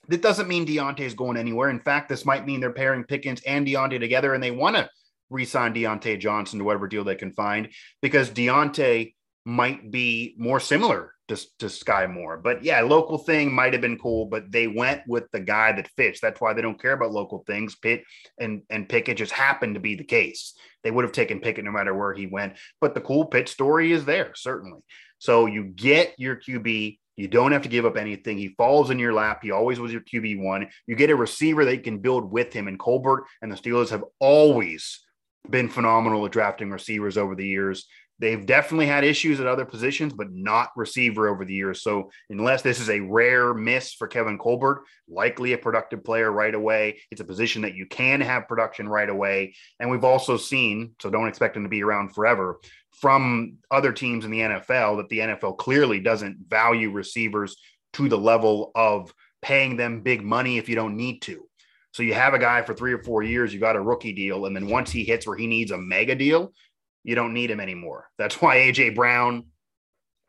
That 0.07 0.21
doesn't 0.21 0.47
mean 0.47 0.65
Diontae 0.65 1.01
is 1.01 1.13
going 1.13 1.35
anywhere. 1.35 1.69
In 1.71 1.81
fact, 1.81 2.07
this 2.07 2.25
might 2.25 2.45
mean 2.45 2.61
they're 2.61 2.71
pairing 2.71 3.03
Pickens 3.03 3.41
and 3.45 3.67
Diontae 3.67 3.99
together 3.99 4.33
and 4.33 4.41
they 4.41 4.51
want 4.51 4.77
to 4.77 4.89
re-sign 5.29 5.73
Diontae 5.73 6.21
Johnson 6.21 6.59
to 6.59 6.63
whatever 6.63 6.87
deal 6.87 7.03
they 7.03 7.15
can 7.15 7.33
find 7.33 7.67
because 8.01 8.29
Diontae 8.29 9.13
might 9.43 9.91
be 9.91 10.35
more 10.37 10.61
similar 10.61 11.15
to, 11.29 11.57
to 11.59 11.65
Skyy 11.67 12.11
Moore. 12.11 12.37
But 12.37 12.63
yeah, 12.63 12.81
local 12.81 13.17
thing 13.17 13.53
might 13.53 13.73
have 13.73 13.81
been 13.81 13.97
cool, 13.97 14.25
but 14.25 14.51
they 14.51 14.67
went 14.67 15.01
with 15.07 15.31
the 15.31 15.39
guy 15.39 15.71
that 15.71 15.89
fits. 15.95 16.19
That's 16.19 16.41
why 16.41 16.53
they 16.53 16.61
don't 16.61 16.81
care 16.81 16.93
about 16.93 17.11
local 17.11 17.43
things. 17.47 17.75
Pitt 17.75 18.03
and 18.39 18.63
and 18.69 18.89
Pickett 18.89 19.17
just 19.17 19.31
happened 19.31 19.75
to 19.75 19.79
be 19.79 19.95
the 19.95 20.03
case. 20.03 20.55
They 20.83 20.91
would 20.91 21.05
have 21.05 21.13
taken 21.13 21.39
Pickett 21.39 21.65
no 21.65 21.71
matter 21.71 21.93
where 21.93 22.13
he 22.13 22.27
went. 22.27 22.53
But 22.81 22.93
the 22.93 23.01
cool 23.01 23.25
Pitt 23.25 23.47
story 23.47 23.91
is 23.91 24.05
there, 24.05 24.33
certainly. 24.35 24.81
So 25.19 25.45
you 25.45 25.63
get 25.63 26.15
your 26.17 26.35
QB. 26.35 26.97
You 27.15 27.27
don't 27.27 27.51
have 27.51 27.63
to 27.63 27.69
give 27.69 27.85
up 27.85 27.97
anything. 27.97 28.37
He 28.37 28.55
falls 28.57 28.89
in 28.89 28.99
your 28.99 29.13
lap. 29.13 29.41
He 29.43 29.51
always 29.51 29.79
was 29.79 29.91
your 29.91 30.01
QB 30.01 30.41
one. 30.41 30.69
You 30.87 30.95
get 30.95 31.09
a 31.09 31.15
receiver 31.15 31.65
that 31.65 31.75
you 31.75 31.81
can 31.81 31.99
build 31.99 32.31
with 32.31 32.53
him. 32.53 32.67
And 32.67 32.79
Colbert 32.79 33.25
and 33.41 33.51
the 33.51 33.57
Steelers 33.57 33.89
have 33.89 34.05
always 34.19 35.01
been 35.49 35.67
phenomenal 35.67 36.25
at 36.25 36.31
drafting 36.31 36.71
receivers 36.71 37.17
over 37.17 37.35
the 37.35 37.45
years. 37.45 37.87
They've 38.19 38.45
definitely 38.45 38.87
had 38.87 39.05
issues 39.05 39.39
at 39.39 39.47
other 39.47 39.65
positions, 39.65 40.13
but 40.13 40.31
not 40.31 40.71
receiver 40.75 41.29
over 41.29 41.45
the 41.45 41.53
years. 41.53 41.81
So, 41.81 42.11
unless 42.29 42.61
this 42.61 42.79
is 42.79 42.89
a 42.89 42.99
rare 42.99 43.53
miss 43.53 43.93
for 43.93 44.07
Kevin 44.07 44.37
Colbert, 44.37 44.83
likely 45.07 45.53
a 45.53 45.57
productive 45.57 46.03
player 46.03 46.31
right 46.31 46.53
away, 46.53 46.99
it's 47.11 47.21
a 47.21 47.25
position 47.25 47.61
that 47.61 47.75
you 47.75 47.85
can 47.85 48.19
have 48.21 48.47
production 48.47 48.89
right 48.89 49.09
away. 49.09 49.55
And 49.79 49.89
we've 49.89 50.03
also 50.03 50.35
seen, 50.35 50.95
so 51.01 51.09
don't 51.09 51.29
expect 51.29 51.55
him 51.55 51.63
to 51.63 51.69
be 51.69 51.81
around 51.81 52.13
forever, 52.13 52.59
from 52.91 53.57
other 53.71 53.93
teams 53.93 54.25
in 54.25 54.31
the 54.31 54.39
NFL 54.39 54.97
that 54.97 55.09
the 55.09 55.19
NFL 55.19 55.57
clearly 55.57 56.01
doesn't 56.01 56.37
value 56.47 56.91
receivers 56.91 57.55
to 57.93 58.09
the 58.09 58.17
level 58.17 58.71
of 58.75 59.13
paying 59.41 59.77
them 59.77 60.01
big 60.01 60.21
money 60.21 60.57
if 60.57 60.67
you 60.67 60.75
don't 60.75 60.97
need 60.97 61.21
to. 61.21 61.45
So 61.91 62.03
you 62.03 62.13
have 62.13 62.33
a 62.33 62.39
guy 62.39 62.61
for 62.61 62.73
three 62.73 62.93
or 62.93 63.01
four 63.03 63.23
years, 63.23 63.53
you 63.53 63.59
got 63.59 63.75
a 63.75 63.81
rookie 63.81 64.13
deal, 64.13 64.45
and 64.45 64.55
then 64.55 64.67
once 64.67 64.91
he 64.91 65.03
hits 65.03 65.25
where 65.25 65.37
he 65.37 65.47
needs 65.47 65.71
a 65.71 65.77
mega 65.77 66.15
deal, 66.15 66.53
you 67.03 67.15
don't 67.15 67.33
need 67.33 67.51
him 67.51 67.59
anymore. 67.59 68.07
That's 68.17 68.41
why 68.41 68.57
AJ 68.57 68.95
Brown 68.95 69.45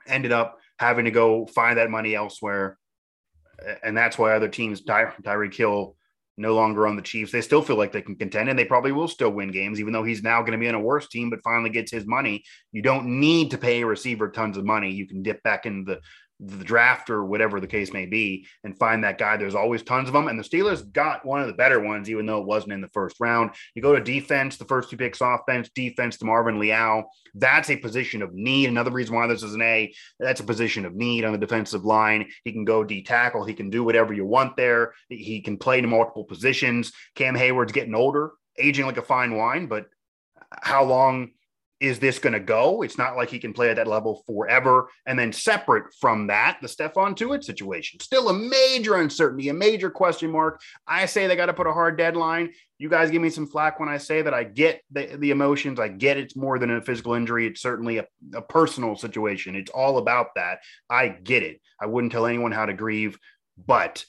ended 0.06 0.32
up 0.32 0.58
having 0.78 1.04
to 1.04 1.10
go 1.10 1.46
find 1.46 1.78
that 1.78 1.90
money 1.90 2.14
elsewhere. 2.14 2.78
And 3.82 3.96
that's 3.96 4.16
why 4.16 4.32
other 4.32 4.48
teams, 4.48 4.82
Ty- 4.82 5.12
Tyreek 5.22 5.54
Hill, 5.54 5.96
no 6.36 6.54
longer 6.54 6.86
on 6.86 6.96
the 6.96 7.02
Chiefs. 7.02 7.32
They 7.32 7.42
still 7.42 7.60
feel 7.60 7.76
like 7.76 7.92
they 7.92 8.00
can 8.00 8.16
contend 8.16 8.48
and 8.48 8.58
they 8.58 8.64
probably 8.64 8.92
will 8.92 9.08
still 9.08 9.30
win 9.30 9.50
games, 9.50 9.78
even 9.78 9.92
though 9.92 10.04
he's 10.04 10.22
now 10.22 10.40
going 10.40 10.52
to 10.52 10.58
be 10.58 10.68
on 10.68 10.74
a 10.74 10.80
worse 10.80 11.06
team, 11.06 11.28
but 11.28 11.42
finally 11.44 11.68
gets 11.68 11.92
his 11.92 12.06
money. 12.06 12.42
You 12.72 12.80
don't 12.80 13.20
need 13.20 13.50
to 13.50 13.58
pay 13.58 13.82
a 13.82 13.86
receiver 13.86 14.30
tons 14.30 14.56
of 14.56 14.64
money. 14.64 14.90
You 14.90 15.06
can 15.06 15.22
dip 15.22 15.42
back 15.42 15.66
into 15.66 15.92
the 15.92 16.00
the 16.42 16.64
draft 16.64 17.10
or 17.10 17.24
whatever 17.24 17.60
the 17.60 17.66
case 17.66 17.92
may 17.92 18.06
be 18.06 18.46
and 18.64 18.78
find 18.78 19.04
that 19.04 19.18
guy. 19.18 19.36
There's 19.36 19.54
always 19.54 19.82
tons 19.82 20.08
of 20.08 20.14
them. 20.14 20.28
And 20.28 20.38
the 20.38 20.42
Steelers 20.42 20.90
got 20.90 21.24
one 21.24 21.40
of 21.40 21.46
the 21.46 21.52
better 21.52 21.80
ones, 21.80 22.08
even 22.08 22.24
though 22.24 22.40
it 22.40 22.46
wasn't 22.46 22.72
in 22.72 22.80
the 22.80 22.88
first 22.88 23.16
round. 23.20 23.50
You 23.74 23.82
go 23.82 23.94
to 23.94 24.02
defense, 24.02 24.56
the 24.56 24.64
first 24.64 24.90
two 24.90 24.96
picks 24.96 25.20
offense, 25.20 25.68
defense 25.74 26.16
DeMarvin 26.16 26.58
Leal. 26.58 27.04
That's 27.34 27.70
a 27.70 27.76
position 27.76 28.22
of 28.22 28.32
need. 28.32 28.68
Another 28.68 28.90
reason 28.90 29.14
why 29.14 29.26
this 29.26 29.42
is 29.42 29.54
an 29.54 29.62
A, 29.62 29.92
that's 30.18 30.40
a 30.40 30.44
position 30.44 30.86
of 30.86 30.94
need 30.94 31.24
on 31.24 31.32
the 31.32 31.38
defensive 31.38 31.84
line. 31.84 32.28
He 32.44 32.52
can 32.52 32.64
go 32.64 32.84
D 32.84 33.02
tackle. 33.02 33.44
He 33.44 33.54
can 33.54 33.68
do 33.68 33.84
whatever 33.84 34.14
you 34.14 34.24
want 34.24 34.56
there. 34.56 34.94
He 35.08 35.42
can 35.42 35.58
play 35.58 35.80
to 35.80 35.86
multiple 35.86 36.24
positions. 36.24 36.92
Cam 37.14 37.36
Heyward's 37.36 37.72
getting 37.72 37.94
older, 37.94 38.32
aging 38.58 38.86
like 38.86 38.96
a 38.96 39.02
fine 39.02 39.36
wine, 39.36 39.66
but 39.66 39.86
how 40.50 40.84
long 40.84 41.30
is 41.80 41.98
this 41.98 42.18
going 42.18 42.34
to 42.34 42.40
go? 42.40 42.82
It's 42.82 42.98
not 42.98 43.16
like 43.16 43.30
he 43.30 43.38
can 43.38 43.54
play 43.54 43.70
at 43.70 43.76
that 43.76 43.86
level 43.86 44.22
forever. 44.26 44.90
And 45.06 45.18
then 45.18 45.32
separate 45.32 45.84
from 45.98 46.26
that, 46.26 46.58
the 46.60 46.68
Stephon 46.68 47.16
Tuitt 47.16 47.42
situation, 47.42 47.98
still 48.00 48.28
a 48.28 48.34
major 48.34 48.96
uncertainty, 48.96 49.48
a 49.48 49.54
major 49.54 49.88
question 49.88 50.30
mark. 50.30 50.60
I 50.86 51.06
say 51.06 51.26
they 51.26 51.36
got 51.36 51.46
to 51.46 51.54
put 51.54 51.66
a 51.66 51.72
hard 51.72 51.96
deadline. 51.96 52.52
You 52.76 52.90
guys 52.90 53.10
give 53.10 53.22
me 53.22 53.30
some 53.30 53.46
flack 53.46 53.80
when 53.80 53.88
I 53.88 53.96
say 53.96 54.20
that 54.20 54.34
I 54.34 54.44
get 54.44 54.82
the, 54.90 55.16
the 55.18 55.30
emotions. 55.30 55.80
I 55.80 55.88
get 55.88 56.18
it's 56.18 56.36
more 56.36 56.58
than 56.58 56.70
a 56.70 56.82
physical 56.82 57.14
injury. 57.14 57.46
It's 57.46 57.62
certainly 57.62 57.96
a, 57.96 58.06
a 58.34 58.42
personal 58.42 58.94
situation. 58.94 59.56
It's 59.56 59.70
all 59.70 59.96
about 59.96 60.34
that. 60.36 60.58
I 60.90 61.08
get 61.08 61.42
it. 61.42 61.62
I 61.80 61.86
wouldn't 61.86 62.12
tell 62.12 62.26
anyone 62.26 62.52
how 62.52 62.66
to 62.66 62.74
grieve, 62.74 63.18
but 63.66 64.04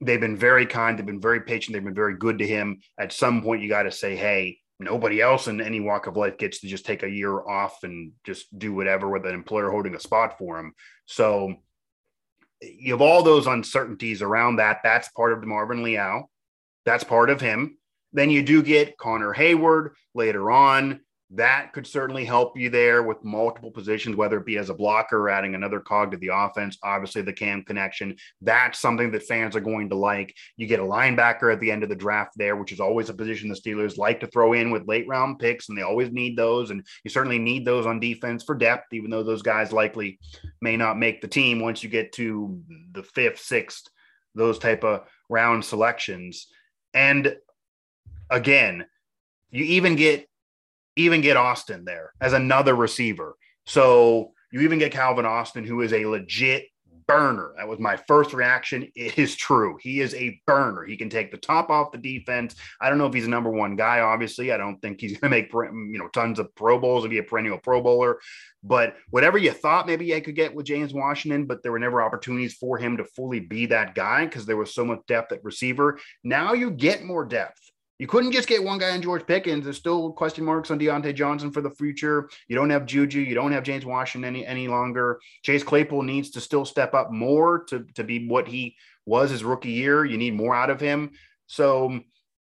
they've 0.00 0.20
been 0.20 0.36
very 0.36 0.66
kind. 0.66 0.96
They've 0.96 1.04
been 1.04 1.20
very 1.20 1.40
patient. 1.40 1.74
They've 1.74 1.84
been 1.84 1.94
very 1.94 2.16
good 2.16 2.38
to 2.38 2.46
him. 2.46 2.80
At 2.98 3.12
some 3.12 3.42
point, 3.42 3.60
you 3.62 3.68
got 3.68 3.82
to 3.82 3.92
say, 3.92 4.14
hey, 4.14 4.59
nobody 4.80 5.20
else 5.20 5.46
in 5.46 5.60
any 5.60 5.80
walk 5.80 6.06
of 6.06 6.16
life 6.16 6.38
gets 6.38 6.60
to 6.60 6.66
just 6.66 6.86
take 6.86 7.02
a 7.02 7.10
year 7.10 7.40
off 7.40 7.84
and 7.84 8.12
just 8.24 8.46
do 8.58 8.74
whatever 8.74 9.08
with 9.08 9.26
an 9.26 9.34
employer 9.34 9.70
holding 9.70 9.94
a 9.94 10.00
spot 10.00 10.38
for 10.38 10.58
him. 10.58 10.72
So 11.06 11.54
you 12.62 12.92
have 12.92 13.00
all 13.00 13.22
those 13.22 13.46
uncertainties 13.46 14.22
around 14.22 14.56
that. 14.56 14.80
That's 14.82 15.08
part 15.10 15.32
of 15.32 15.44
Marvin 15.44 15.82
Leal. 15.82 16.30
That's 16.84 17.04
part 17.04 17.30
of 17.30 17.40
him. 17.40 17.76
Then 18.12 18.30
you 18.30 18.42
do 18.42 18.62
get 18.62 18.98
Connor 18.98 19.34
Heyward 19.34 19.90
later 20.14 20.50
on 20.50 21.00
that 21.32 21.72
could 21.72 21.86
certainly 21.86 22.24
help 22.24 22.58
you 22.58 22.70
there 22.70 23.04
with 23.04 23.22
multiple 23.22 23.70
positions, 23.70 24.16
whether 24.16 24.38
it 24.38 24.46
be 24.46 24.56
as 24.56 24.68
a 24.68 24.74
blocker 24.74 25.16
or 25.16 25.30
adding 25.30 25.54
another 25.54 25.78
cog 25.78 26.10
to 26.10 26.16
the 26.16 26.30
offense. 26.32 26.76
Obviously, 26.82 27.22
the 27.22 27.32
cam 27.32 27.62
connection, 27.62 28.16
that's 28.40 28.80
something 28.80 29.12
that 29.12 29.22
fans 29.22 29.54
are 29.54 29.60
going 29.60 29.88
to 29.88 29.94
like. 29.94 30.34
You 30.56 30.66
get 30.66 30.80
a 30.80 30.84
linebacker 30.84 31.52
at 31.52 31.60
the 31.60 31.70
end 31.70 31.84
of 31.84 31.88
the 31.88 31.94
draft 31.94 32.32
there, 32.36 32.56
which 32.56 32.72
is 32.72 32.80
always 32.80 33.10
a 33.10 33.14
position 33.14 33.48
the 33.48 33.54
Steelers 33.54 33.96
like 33.96 34.18
to 34.20 34.26
throw 34.26 34.54
in 34.54 34.72
with 34.72 34.88
late 34.88 35.06
round 35.06 35.38
picks, 35.38 35.68
and 35.68 35.78
they 35.78 35.82
always 35.82 36.10
need 36.10 36.36
those. 36.36 36.70
And 36.70 36.84
you 37.04 37.10
certainly 37.10 37.38
need 37.38 37.64
those 37.64 37.86
on 37.86 38.00
defense 38.00 38.42
for 38.42 38.56
depth, 38.56 38.92
even 38.92 39.10
though 39.10 39.22
those 39.22 39.42
guys 39.42 39.72
likely 39.72 40.18
may 40.60 40.76
not 40.76 40.98
make 40.98 41.20
the 41.20 41.28
team 41.28 41.60
once 41.60 41.84
you 41.84 41.90
get 41.90 42.12
to 42.14 42.60
the 42.90 43.04
fifth, 43.04 43.38
sixth, 43.38 43.88
those 44.34 44.58
type 44.58 44.82
of 44.82 45.02
round 45.28 45.64
selections. 45.64 46.48
And 46.92 47.36
again, 48.30 48.86
you 49.52 49.64
even 49.64 49.94
get 49.94 50.26
even 51.04 51.20
get 51.20 51.36
Austin 51.36 51.84
there 51.84 52.12
as 52.20 52.32
another 52.32 52.74
receiver. 52.74 53.36
So 53.66 54.32
you 54.52 54.60
even 54.60 54.78
get 54.78 54.92
Calvin 54.92 55.26
Austin, 55.26 55.64
who 55.64 55.80
is 55.82 55.92
a 55.92 56.06
legit 56.06 56.66
burner. 57.10 57.54
That 57.56 57.66
was 57.66 57.80
my 57.80 57.96
first 57.96 58.32
reaction. 58.32 58.88
It 58.94 59.18
is 59.18 59.34
true. 59.34 59.76
He 59.80 60.00
is 60.00 60.14
a 60.14 60.40
burner. 60.46 60.84
He 60.84 60.96
can 60.96 61.10
take 61.10 61.32
the 61.32 61.38
top 61.38 61.68
off 61.68 61.90
the 61.90 61.98
defense. 61.98 62.54
I 62.80 62.88
don't 62.88 62.98
know 62.98 63.06
if 63.06 63.14
he's 63.14 63.26
a 63.26 63.30
number 63.30 63.50
one 63.50 63.74
guy. 63.74 63.98
Obviously, 63.98 64.52
I 64.52 64.56
don't 64.56 64.80
think 64.80 65.00
he's 65.00 65.12
going 65.18 65.30
to 65.32 65.36
make 65.36 65.52
you 65.52 65.98
know 65.98 66.08
tons 66.08 66.38
of 66.38 66.54
Pro 66.54 66.78
Bowls 66.78 67.02
and 67.02 67.10
be 67.10 67.18
a 67.18 67.24
perennial 67.24 67.58
Pro 67.58 67.82
Bowler. 67.82 68.20
But 68.62 68.94
whatever 69.10 69.38
you 69.38 69.50
thought 69.50 69.88
maybe 69.88 70.14
I 70.14 70.20
could 70.20 70.36
get 70.36 70.54
with 70.54 70.66
James 70.66 70.94
Washington, 70.94 71.46
but 71.46 71.64
there 71.64 71.72
were 71.72 71.80
never 71.80 72.00
opportunities 72.00 72.54
for 72.54 72.78
him 72.78 72.96
to 72.98 73.04
fully 73.04 73.40
be 73.40 73.66
that 73.66 73.96
guy 73.96 74.24
because 74.24 74.46
there 74.46 74.56
was 74.56 74.72
so 74.72 74.84
much 74.84 75.00
depth 75.08 75.32
at 75.32 75.42
receiver. 75.42 75.98
Now 76.22 76.52
you 76.52 76.70
get 76.70 77.02
more 77.02 77.24
depth. 77.24 77.60
You 78.00 78.06
couldn't 78.06 78.32
just 78.32 78.48
get 78.48 78.64
one 78.64 78.78
guy 78.78 78.94
in 78.94 79.02
George 79.02 79.26
Pickens. 79.26 79.64
There's 79.64 79.76
still 79.76 80.10
question 80.10 80.42
marks 80.42 80.70
on 80.70 80.78
Diontae 80.78 81.14
Johnson 81.14 81.50
for 81.50 81.60
the 81.60 81.68
future. 81.68 82.30
You 82.48 82.56
don't 82.56 82.70
have 82.70 82.86
Juju. 82.86 83.20
You 83.20 83.34
don't 83.34 83.52
have 83.52 83.62
James 83.62 83.84
Washington 83.84 84.34
any, 84.34 84.46
any 84.46 84.68
longer. 84.68 85.20
Chase 85.42 85.62
Claypool 85.62 86.02
needs 86.04 86.30
to 86.30 86.40
still 86.40 86.64
step 86.64 86.94
up 86.94 87.12
more 87.12 87.62
to, 87.64 87.84
to 87.96 88.02
be 88.02 88.26
what 88.26 88.48
he 88.48 88.74
was 89.04 89.28
his 89.28 89.44
rookie 89.44 89.72
year. 89.72 90.06
You 90.06 90.16
need 90.16 90.32
more 90.32 90.54
out 90.54 90.70
of 90.70 90.80
him. 90.80 91.10
So 91.46 92.00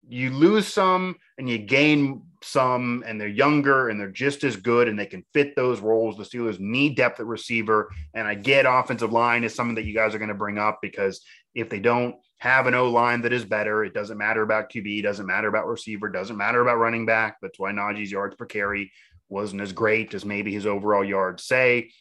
you 0.07 0.29
lose 0.29 0.67
some 0.67 1.17
and 1.37 1.49
you 1.49 1.57
gain 1.57 2.21
some, 2.41 3.03
and 3.05 3.19
they're 3.19 3.27
younger 3.27 3.89
and 3.89 3.99
they're 3.99 4.09
just 4.09 4.45
as 4.45 4.55
good 4.55 4.87
and 4.87 4.97
they 4.97 5.05
can 5.05 5.25
fit 5.33 5.57
those 5.57 5.81
roles. 5.81 6.15
The 6.15 6.23
Steelers 6.23 6.61
need 6.61 6.95
depth 6.95 7.19
at 7.19 7.25
receiver. 7.25 7.91
And 8.13 8.25
I 8.25 8.35
get 8.35 8.65
offensive 8.65 9.11
line 9.11 9.43
is 9.43 9.53
something 9.53 9.75
that 9.75 9.85
you 9.85 9.93
guys 9.93 10.15
are 10.15 10.17
going 10.17 10.29
to 10.29 10.33
bring 10.33 10.57
up 10.57 10.79
because 10.81 11.21
if 11.53 11.69
they 11.69 11.81
don't, 11.81 12.15
have 12.41 12.65
an 12.65 12.73
O 12.73 12.89
line 12.89 13.21
that 13.21 13.33
is 13.33 13.45
better. 13.45 13.85
It 13.85 13.93
doesn't 13.93 14.17
matter 14.17 14.41
about 14.41 14.71
QB, 14.71 15.03
doesn't 15.03 15.27
matter 15.27 15.47
about 15.47 15.67
receiver, 15.67 16.09
doesn't 16.09 16.35
matter 16.35 16.59
about 16.59 16.79
running 16.79 17.05
back. 17.05 17.37
That's 17.39 17.59
why 17.59 17.71
Najee's 17.71 18.11
yards 18.11 18.35
per 18.35 18.47
carry 18.47 18.91
wasn't 19.29 19.61
as 19.61 19.71
great 19.71 20.11
as 20.15 20.25
maybe 20.25 20.51
his 20.51 20.65
overall 20.65 21.05
yards 21.05 21.43
say. 21.43 21.91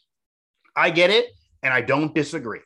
I 0.74 0.88
get 0.88 1.11
it, 1.11 1.26
and 1.62 1.74
I 1.74 1.83
don't 1.83 2.14
disagree. 2.14 2.61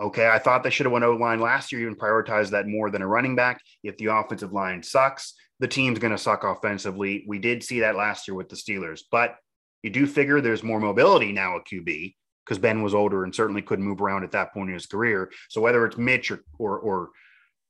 Okay, 0.00 0.26
I 0.26 0.38
thought 0.38 0.62
they 0.62 0.70
should 0.70 0.86
have 0.86 0.92
went 0.92 1.04
O 1.04 1.16
line 1.16 1.38
last 1.38 1.70
year, 1.70 1.82
even 1.82 1.96
prioritized 1.96 2.52
that 2.52 2.66
more 2.66 2.88
than 2.88 3.02
a 3.02 3.06
running 3.06 3.36
back. 3.36 3.60
If 3.82 3.98
the 3.98 4.06
offensive 4.06 4.54
line 4.54 4.82
sucks, 4.82 5.34
the 5.60 5.68
team's 5.68 5.98
going 5.98 6.12
to 6.12 6.18
suck 6.18 6.44
offensively. 6.44 7.26
We 7.28 7.38
did 7.38 7.62
see 7.62 7.80
that 7.80 7.94
last 7.94 8.26
year 8.26 8.36
with 8.36 8.48
the 8.48 8.56
Steelers, 8.56 9.02
but 9.10 9.36
you 9.82 9.90
do 9.90 10.06
figure 10.06 10.40
there's 10.40 10.62
more 10.62 10.80
mobility 10.80 11.32
now 11.32 11.56
at 11.56 11.66
QB 11.70 12.14
because 12.48 12.58
Ben 12.58 12.82
was 12.82 12.94
older 12.94 13.24
and 13.24 13.34
certainly 13.34 13.60
couldn't 13.60 13.84
move 13.84 14.00
around 14.00 14.24
at 14.24 14.30
that 14.30 14.54
point 14.54 14.70
in 14.70 14.74
his 14.74 14.86
career. 14.86 15.30
So 15.50 15.60
whether 15.60 15.84
it's 15.84 15.98
Mitch 15.98 16.30
or, 16.30 16.44
or, 16.58 16.78
or 16.78 17.10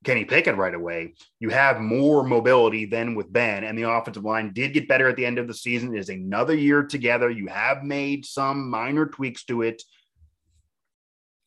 Kenny 0.04 0.24
Pickett 0.24 0.56
right 0.56 0.74
away, 0.74 1.14
you 1.40 1.48
have 1.48 1.80
more 1.80 2.22
mobility 2.22 2.84
than 2.84 3.16
with 3.16 3.32
Ben. 3.32 3.64
And 3.64 3.76
the 3.76 3.90
offensive 3.90 4.24
line 4.24 4.52
did 4.52 4.72
get 4.72 4.86
better 4.86 5.08
at 5.08 5.16
the 5.16 5.26
end 5.26 5.38
of 5.38 5.48
the 5.48 5.54
season. 5.54 5.96
It 5.96 5.98
is 5.98 6.10
another 6.10 6.54
year 6.54 6.84
together. 6.84 7.28
You 7.28 7.48
have 7.48 7.82
made 7.82 8.24
some 8.24 8.70
minor 8.70 9.06
tweaks 9.06 9.42
to 9.46 9.62
it. 9.62 9.82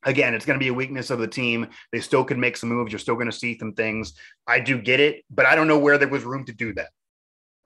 Again, 0.04 0.34
it's 0.34 0.46
going 0.46 0.60
to 0.60 0.64
be 0.64 0.70
a 0.70 0.74
weakness 0.74 1.10
of 1.10 1.20
the 1.20 1.28
team. 1.28 1.68
They 1.94 2.02
still 2.02 2.26
can 2.26 2.40
make 2.40 2.58
some 2.58 2.68
moves. 2.68 2.92
You're 2.92 3.00
still 3.00 3.16
going 3.16 3.32
to 3.32 3.38
see 3.38 3.58
some 3.58 3.74
things. 3.74 4.14
I 4.46 4.60
do 4.60 4.82
get 4.82 5.00
it, 5.00 5.24
but 5.30 5.46
I 5.46 5.56
don't 5.56 5.68
know 5.70 5.80
where 5.80 5.98
there 5.98 6.10
was 6.10 6.24
room 6.24 6.44
to 6.46 6.54
do 6.54 6.74
that. 6.74 6.90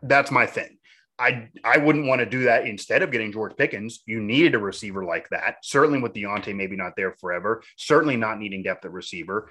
That's 0.03 0.29
my 0.29 0.45
thing. 0.45 0.77
I 1.17 1.49
I 1.63 1.77
wouldn't 1.77 2.07
want 2.07 2.19
to 2.19 2.25
do 2.25 2.43
that 2.43 2.67
instead 2.67 3.01
of 3.01 3.11
getting 3.11 3.31
George 3.31 3.55
Pickens. 3.55 4.01
You 4.05 4.19
needed 4.19 4.55
a 4.55 4.59
receiver 4.59 5.05
like 5.05 5.29
that. 5.29 5.57
Certainly 5.63 6.01
with 6.01 6.13
Diontae 6.13 6.55
maybe 6.55 6.75
not 6.75 6.93
there 6.97 7.13
forever. 7.13 7.63
Certainly 7.77 8.17
not 8.17 8.39
needing 8.39 8.63
depth 8.63 8.85
at 8.85 8.91
receiver. 8.91 9.49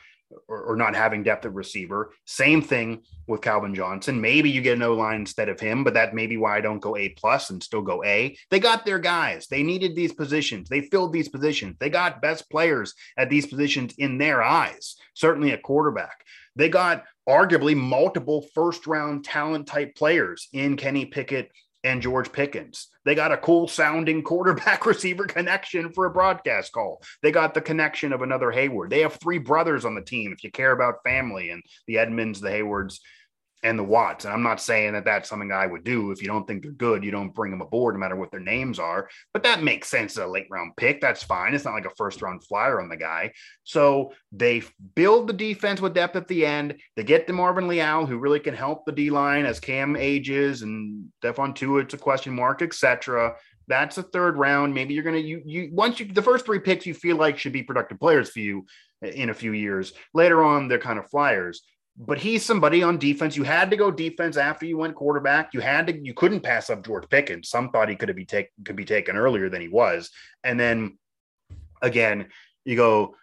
Or, 0.49 0.63
or, 0.63 0.77
not 0.77 0.95
having 0.95 1.23
depth 1.23 1.45
at 1.45 1.55
receiver. 1.55 2.13
Same 2.25 2.61
thing 2.63 3.03
with 3.27 3.41
Calvin 3.41 3.75
Johnson. 3.75 4.21
Maybe 4.21 4.51
you 4.51 4.61
get 4.61 4.77
an 4.77 4.83
O 4.83 4.95
line 4.95 5.21
instead 5.21 5.49
of 5.49 5.61
him, 5.61 5.85
but 5.85 5.95
that 5.95 6.15
may 6.15 6.27
be 6.27 6.37
why 6.37 6.57
I 6.57 6.61
don't 6.61 6.81
go 6.81 6.97
A 6.97 7.11
plus 7.11 7.51
and 7.51 7.63
still 7.63 7.83
go 7.83 8.03
A. 8.05 8.37
They 8.51 8.61
got 8.61 8.85
their 8.85 8.99
guys. 8.99 9.47
They 9.47 9.63
needed 9.63 9.95
these 9.95 10.13
positions. 10.13 10.69
They 10.69 10.83
filled 10.83 11.13
these 11.13 11.29
positions. 11.29 11.77
They 11.79 11.91
got 11.91 12.23
best 12.23 12.51
players 12.51 12.95
at 13.17 13.31
these 13.31 13.47
positions 13.47 13.95
in 13.99 14.19
their 14.19 14.43
eyes. 14.43 14.97
Certainly 15.15 15.53
a 15.53 15.59
quarterback. 15.59 16.25
They 16.57 16.69
got 16.69 17.05
arguably 17.29 17.77
multiple 17.77 18.47
first 18.55 18.87
round 18.87 19.25
talent 19.25 19.67
type 19.67 19.95
players 19.97 20.49
in 20.53 20.77
Kenny 20.77 21.07
Pickett 21.07 21.51
and 21.85 22.03
George 22.03 22.33
Pickens. 22.33 22.89
They 23.05 23.15
got 23.15 23.31
a 23.31 23.37
cool 23.37 23.69
sounding 23.69 24.23
quarterback 24.25 24.87
receiver 24.87 25.27
connection 25.27 25.93
for 25.93 26.07
a 26.07 26.11
broadcast 26.11 26.73
call. 26.73 27.03
They 27.23 27.31
got 27.31 27.55
the 27.55 27.61
connection 27.61 28.13
of 28.13 28.23
another 28.23 28.51
Heyward. 28.51 28.91
They 28.91 29.01
have 29.01 29.15
three 29.15 29.39
brothers 29.39 29.85
on 29.85 29.95
the 29.95 30.03
team 30.03 30.33
if 30.33 30.43
you 30.43 30.51
care 30.51 30.73
about 30.73 31.05
family 31.05 31.51
and 31.51 31.63
the 31.87 31.99
Edmunds, 31.99 32.41
the 32.41 32.51
Heywards, 32.51 33.01
and 33.65 33.79
the 33.79 33.85
Watts. 33.85 34.25
And 34.25 34.35
I'm 34.35 34.43
not 34.43 34.61
saying 34.61 34.93
that 34.93 35.05
that's 35.05 35.29
something 35.29 35.51
I 35.51 35.67
would 35.67 35.85
do. 35.85 36.11
If 36.11 36.21
you 36.21 36.29
don't 36.29 36.47
think 36.47 36.63
they're 36.63 36.73
good, 36.73 37.03
you 37.03 37.11
don't 37.11 37.35
bring 37.35 37.51
them 37.51 37.63
aboard, 37.63 37.95
no 37.95 38.01
matter 38.01 38.17
what 38.17 38.31
their 38.31 38.41
names 38.41 38.79
are. 38.79 39.09
But 39.33 39.43
that 39.45 39.63
makes 39.63 39.89
sense 39.89 40.17
a 40.17 40.27
late 40.27 40.47
round 40.51 40.73
pick. 40.77 41.01
That's 41.01 41.23
fine. 41.23 41.55
It's 41.55 41.65
not 41.65 41.75
like 41.75 41.87
a 41.87 41.95
first 41.97 42.21
round 42.23 42.45
flyer 42.45 42.81
on 42.81 42.89
the 42.89 42.97
guy. 42.97 43.33
So 43.63 44.13
they 44.33 44.63
build 44.95 45.29
the 45.29 45.33
defense 45.33 45.81
with 45.81 45.95
depth 45.95 46.17
at 46.17 46.29
the 46.29 46.45
end. 46.45 46.77
They 46.97 47.05
get 47.05 47.27
DeMarvin 47.27 47.69
Leal, 47.69 48.07
who 48.07 48.19
really 48.19 48.41
can 48.41 48.55
help 48.55 48.85
the 48.85 48.93
D 48.93 49.11
line 49.11 49.47
as 49.47 49.61
Cam 49.61 49.97
ages 49.97 50.63
and 50.63 51.07
Defon 51.23 51.45
Stephon 51.45 51.55
Tuitt's 51.55 51.95
a 51.95 51.99
question 51.99 52.35
mark, 52.35 52.63
etc. 52.63 53.37
That's 53.67 53.99
a 53.99 54.03
third 54.03 54.37
round. 54.37 54.75
Maybe 54.75 54.95
you're 54.95 55.03
gonna 55.03 55.19
you 55.19 55.43
you 55.45 55.71
once 55.73 56.01
you 56.01 56.07
the 56.07 56.23
first 56.23 56.45
three 56.45 56.59
picks 56.59 56.87
you 56.87 56.95
feel 56.95 57.17
like 57.17 57.39
should 57.39 57.53
be 57.53 57.63
productive 57.63 57.99
players 57.99 58.31
for 58.31 58.41
you 58.41 58.67
eh, 59.03 59.11
in 59.11 59.31
a 59.31 59.35
few 59.35 59.53
years. 59.53 59.93
Later 60.13 60.43
on, 60.45 60.69
they're 60.69 60.79
kind 60.79 60.99
of 60.99 61.09
flyers 61.11 61.63
but 61.97 62.19
he's 62.19 62.45
somebody 62.45 62.83
on 62.83 62.99
defense. 62.99 63.37
You 63.37 63.45
had 63.45 63.71
to 63.71 63.77
go 63.77 63.91
defense 63.91 64.37
after 64.37 64.67
you 64.67 64.77
went 64.77 64.97
quarterback. 64.97 65.55
You 65.55 65.61
had 65.61 65.87
to, 65.87 65.97
you 65.97 66.15
couldn't 66.15 66.41
pass 66.41 66.71
up 66.71 66.85
George 66.85 67.09
Pickens. 67.09 67.49
Some 67.49 67.71
thought 67.71 67.89
he 67.89 67.97
could 67.97 68.15
be 68.17 68.25
taken, 68.25 68.51
could 68.65 68.77
be 68.77 68.85
taken 68.85 69.17
earlier 69.17 69.49
than 69.49 69.61
he 69.61 69.69
was. 69.69 70.11
And 70.43 70.59
then 70.59 70.99
again, 71.83 72.29
you 72.65 72.77
go 72.77 73.15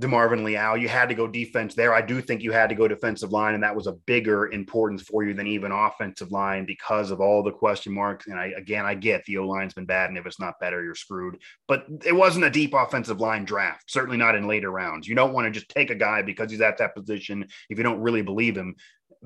DeMarvin 0.00 0.42
Leal, 0.42 0.76
you 0.76 0.88
had 0.88 1.08
to 1.08 1.14
go 1.14 1.28
defense 1.28 1.74
there. 1.74 1.94
I 1.94 2.02
do 2.02 2.20
think 2.20 2.42
you 2.42 2.50
had 2.50 2.68
to 2.68 2.74
go 2.74 2.88
defensive 2.88 3.30
line, 3.30 3.54
and 3.54 3.62
that 3.62 3.76
was 3.76 3.86
a 3.86 3.92
bigger 3.92 4.50
importance 4.50 5.02
for 5.02 5.22
you 5.22 5.34
than 5.34 5.46
even 5.46 5.70
offensive 5.70 6.32
line 6.32 6.64
because 6.66 7.12
of 7.12 7.20
all 7.20 7.44
the 7.44 7.52
question 7.52 7.94
marks. 7.94 8.26
And 8.26 8.36
I 8.36 8.46
again, 8.56 8.84
I 8.84 8.94
get 8.94 9.24
the 9.24 9.38
O 9.38 9.46
line's 9.46 9.74
been 9.74 9.86
bad, 9.86 10.08
and 10.08 10.18
if 10.18 10.26
it's 10.26 10.40
not 10.40 10.58
better, 10.58 10.82
you're 10.82 10.96
screwed. 10.96 11.38
But 11.68 11.86
it 12.04 12.14
wasn't 12.14 12.44
a 12.44 12.50
deep 12.50 12.74
offensive 12.74 13.20
line 13.20 13.44
draft, 13.44 13.84
certainly 13.88 14.16
not 14.16 14.34
in 14.34 14.48
later 14.48 14.70
rounds. 14.70 15.06
You 15.06 15.14
don't 15.14 15.32
want 15.32 15.46
to 15.46 15.52
just 15.52 15.68
take 15.68 15.90
a 15.90 15.94
guy 15.94 16.22
because 16.22 16.50
he's 16.50 16.60
at 16.60 16.78
that 16.78 16.96
position 16.96 17.46
if 17.70 17.78
you 17.78 17.84
don't 17.84 18.00
really 18.00 18.22
believe 18.22 18.56
him, 18.56 18.74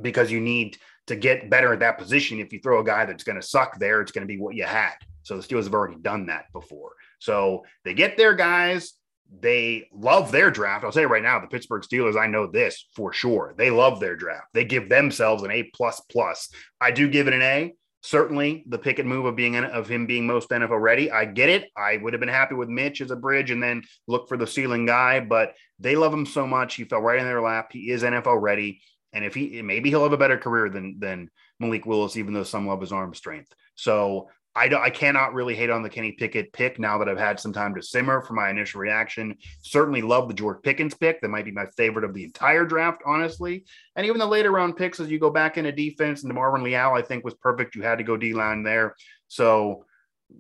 because 0.03 0.31
you 0.31 0.41
need 0.41 0.77
to 1.07 1.17
get 1.17 1.49
better 1.49 1.73
at 1.73 1.81
that 1.81 1.97
position. 1.97 2.41
If 2.41 2.53
you 2.53 2.61
throw 2.61 2.81
a 2.81 2.85
guy 2.85 3.07
that's 3.07 3.25
going 3.25 3.41
to 3.41 3.47
suck 3.47 3.79
there, 3.79 4.03
it's 4.03 4.13
going 4.13 4.27
to 4.27 4.33
be 4.33 4.39
what 4.39 4.55
you 4.55 4.65
had. 4.65 4.97
So 5.23 5.37
the 5.37 5.43
Steelers 5.43 5.65
have 5.65 5.75
already 5.75 5.97
done 5.97 6.27
that 6.27 6.53
before. 6.53 6.93
So 7.19 7.65
they 7.85 7.95
get 7.95 8.19
their 8.19 8.35
guys 8.35 8.93
they 9.41 9.89
love 9.93 10.33
their 10.33 10.51
draft. 10.51 10.85
I'll 10.85 10.93
say 10.93 11.05
right 11.05 11.23
now, 11.23 11.39
the 11.39 11.47
Pittsburgh 11.47 11.83
Steelers, 11.83 12.19
I 12.19 12.27
know 12.27 12.47
this 12.47 12.87
for 12.95 13.13
sure. 13.13 13.55
They 13.57 13.71
love 13.71 14.01
their 14.01 14.17
draft. 14.17 14.47
They 14.55 14.65
give 14.65 14.89
themselves 14.89 15.43
an 15.43 15.51
A 15.51 15.65
plus 15.75 16.01
plus. 16.11 16.49
I 16.81 16.91
do 16.91 17.09
give 17.09 17.29
it 17.29 17.35
an 17.35 17.43
A. 17.43 17.75
Certainly, 18.01 18.65
the 18.69 18.79
pick 18.79 19.01
and 19.01 19.09
move 19.09 19.27
of 19.27 19.35
being 19.35 19.57
of 19.57 19.89
him 19.89 20.07
being 20.07 20.27
most 20.27 20.51
NFL 20.51 20.81
ready. 20.81 21.11
I 21.11 21.25
get 21.25 21.49
it. 21.49 21.69
I 21.77 21.97
would 21.97 22.13
have 22.13 22.21
been 22.21 22.29
happy 22.29 22.55
with 22.55 22.69
Mitch 22.69 23.01
as 23.01 23.11
a 23.11 23.17
bridge 23.17 23.51
and 23.51 23.63
then 23.63 23.83
look 24.07 24.29
for 24.29 24.37
the 24.37 24.47
ceiling 24.47 24.87
guy, 24.87 25.21
but 25.21 25.55
they 25.81 25.97
love 25.97 26.15
him 26.15 26.25
so 26.25 26.47
much. 26.47 26.77
He 26.77 26.85
fell 26.85 27.01
right 27.01 27.19
in 27.19 27.25
their 27.25 27.43
lap. 27.43 27.71
He 27.73 27.91
is 27.91 28.05
NFL 28.05 28.41
ready, 28.41 28.81
and 29.13 29.25
if 29.25 29.35
he 29.35 29.63
maybe 29.63 29.91
he'll 29.91 30.05
have 30.05 30.13
a 30.13 30.17
better 30.17 30.39
career 30.39 30.69
than 30.69 31.01
than 31.01 31.29
Malik 31.59 31.87
Willis, 31.87 32.17
even 32.17 32.35
though 32.35 32.45
some 32.45 32.69
love 32.69 32.81
his 32.81 32.93
arm 32.93 33.15
strength. 33.15 33.53
So 33.75 34.31
I, 34.59 34.69
don't, 34.69 34.83
I 34.83 34.91
cannot 34.91 35.35
really 35.35 35.55
hate 35.55 35.71
on 35.71 35.83
the 35.83 35.89
Kenny 35.89 36.13
Pickett 36.13 36.53
pick 36.53 36.79
now 36.79 36.99
that 36.99 37.09
I've 37.09 37.19
had 37.19 37.39
some 37.39 37.53
time 37.53 37.75
to 37.75 37.83
simmer 37.83 38.21
for 38.21 38.35
my 38.35 38.51
initial 38.51 38.81
reaction. 38.81 39.37
Certainly 39.63 40.03
love 40.03 40.29
the 40.29 40.35
George 40.35 40.63
Pickens 40.63 40.95
pick. 40.95 41.21
That 41.21 41.29
might 41.29 41.45
be 41.45 41.51
my 41.53 41.67
favorite 41.77 42.05
of 42.05 42.15
the 42.15 42.25
entire 42.25 42.65
draft, 42.65 43.03
honestly. 43.07 43.65
And 43.97 44.05
even 44.07 44.19
the 44.19 44.27
later 44.27 44.51
round 44.51 44.77
picks, 44.77 45.01
as 45.01 45.11
you 45.11 45.19
go 45.19 45.31
back 45.31 45.57
into 45.57 45.73
defense, 45.73 46.25
and 46.25 46.33
DeMarvin 46.33 46.63
Leal, 46.63 46.93
I 46.95 47.03
think 47.03 47.25
was 47.25 47.35
perfect. 47.35 47.75
You 47.75 47.83
had 47.83 47.99
to 47.99 48.05
go 48.05 48.17
D 48.17 48.35
line 48.35 48.63
there. 48.63 48.97
So 49.29 49.85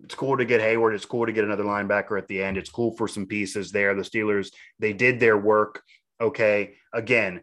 it's 0.04 0.14
cool 0.14 0.36
to 0.36 0.44
get 0.44 0.60
Heyward. 0.60 0.94
It's 0.94 1.04
cool 1.04 1.26
to 1.26 1.32
get 1.32 1.44
another 1.44 1.64
linebacker 1.64 2.18
at 2.18 2.28
the 2.28 2.42
end. 2.42 2.58
It's 2.58 2.70
cool 2.70 2.96
for 2.96 3.08
some 3.08 3.26
pieces 3.26 3.70
there. 3.70 3.94
The 3.94 4.02
Steelers, 4.02 4.52
they 4.78 4.92
did 4.92 5.20
their 5.20 5.38
work. 5.38 5.82
Okay. 6.20 6.74
Again, 6.92 7.42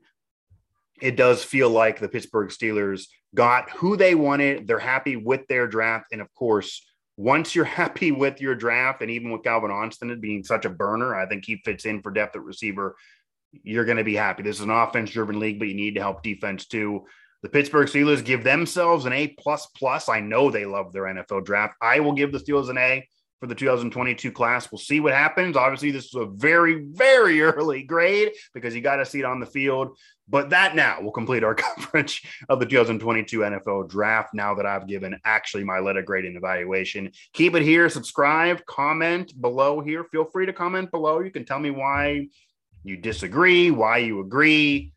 it 1.01 1.15
does 1.15 1.43
feel 1.43 1.69
like 1.69 1.99
the 1.99 2.09
Pittsburgh 2.09 2.49
Steelers 2.49 3.07
got 3.35 3.69
who 3.71 3.95
they 3.97 4.15
wanted. 4.15 4.67
They're 4.67 4.79
happy 4.79 5.15
with 5.15 5.47
their 5.47 5.67
draft. 5.67 6.07
And 6.11 6.21
of 6.21 6.33
course, 6.33 6.85
once 7.17 7.53
you're 7.53 7.65
happy 7.81 8.11
with 8.11 8.41
your 8.41 8.55
draft, 8.55 9.01
and 9.01 9.11
even 9.11 9.31
with 9.31 9.43
Calvin 9.43 9.71
Austin 9.71 10.19
being 10.19 10.43
such 10.43 10.65
a 10.65 10.69
burner, 10.69 11.15
I 11.15 11.27
think 11.27 11.45
he 11.45 11.57
fits 11.57 11.85
in 11.85 12.01
for 12.01 12.11
depth 12.11 12.35
at 12.35 12.43
receiver. 12.43 12.95
You're 13.63 13.85
going 13.85 13.97
to 13.97 14.03
be 14.03 14.15
happy. 14.15 14.43
This 14.43 14.57
is 14.57 14.63
an 14.63 14.69
offense 14.69 15.11
driven 15.11 15.39
league, 15.39 15.59
but 15.59 15.67
you 15.67 15.75
need 15.75 15.95
to 15.95 16.01
help 16.01 16.23
defense 16.23 16.65
too. 16.65 17.05
The 17.43 17.49
Pittsburgh 17.49 17.87
Steelers 17.87 18.25
give 18.25 18.43
themselves 18.43 19.05
an 19.05 19.13
A 19.13 19.27
plus 19.27 19.67
plus. 19.67 20.09
I 20.09 20.19
know 20.19 20.49
they 20.49 20.65
love 20.65 20.91
their 20.91 21.03
NFL 21.03 21.45
draft. 21.45 21.75
I 21.79 21.99
will 21.99 22.13
give 22.13 22.31
the 22.31 22.39
Steelers 22.39 22.69
an 22.69 22.77
A 22.77 23.07
for 23.39 23.47
the 23.47 23.55
2022 23.55 24.31
class. 24.31 24.71
We'll 24.71 24.79
see 24.79 24.99
what 24.99 25.13
happens. 25.13 25.55
Obviously, 25.57 25.91
this 25.91 26.05
is 26.05 26.15
a 26.15 26.25
very, 26.25 26.85
very 26.91 27.41
early 27.43 27.83
grade 27.83 28.31
because 28.53 28.75
you 28.75 28.81
got 28.81 28.97
to 28.97 29.05
see 29.05 29.19
it 29.19 29.25
on 29.25 29.39
the 29.39 29.45
field. 29.45 29.97
But 30.27 30.49
that 30.49 30.75
now 30.75 31.01
will 31.01 31.11
complete 31.11 31.43
our 31.43 31.55
coverage 31.55 32.23
of 32.49 32.59
the 32.59 32.65
2022 32.65 33.39
NFL 33.39 33.89
draft. 33.89 34.33
Now 34.33 34.55
that 34.55 34.65
I've 34.65 34.87
given 34.87 35.19
actually 35.23 35.63
my 35.63 35.79
letter 35.79 36.01
grading 36.01 36.35
evaluation, 36.35 37.11
keep 37.33 37.55
it 37.55 37.61
here. 37.61 37.89
Subscribe, 37.89 38.65
comment 38.65 39.39
below 39.39 39.81
here. 39.81 40.03
Feel 40.05 40.25
free 40.25 40.45
to 40.45 40.53
comment 40.53 40.91
below. 40.91 41.19
You 41.19 41.31
can 41.31 41.45
tell 41.45 41.59
me 41.59 41.69
why 41.69 42.27
you 42.83 42.97
disagree, 42.97 43.71
why 43.71 43.97
you 43.97 44.21
agree. 44.21 44.93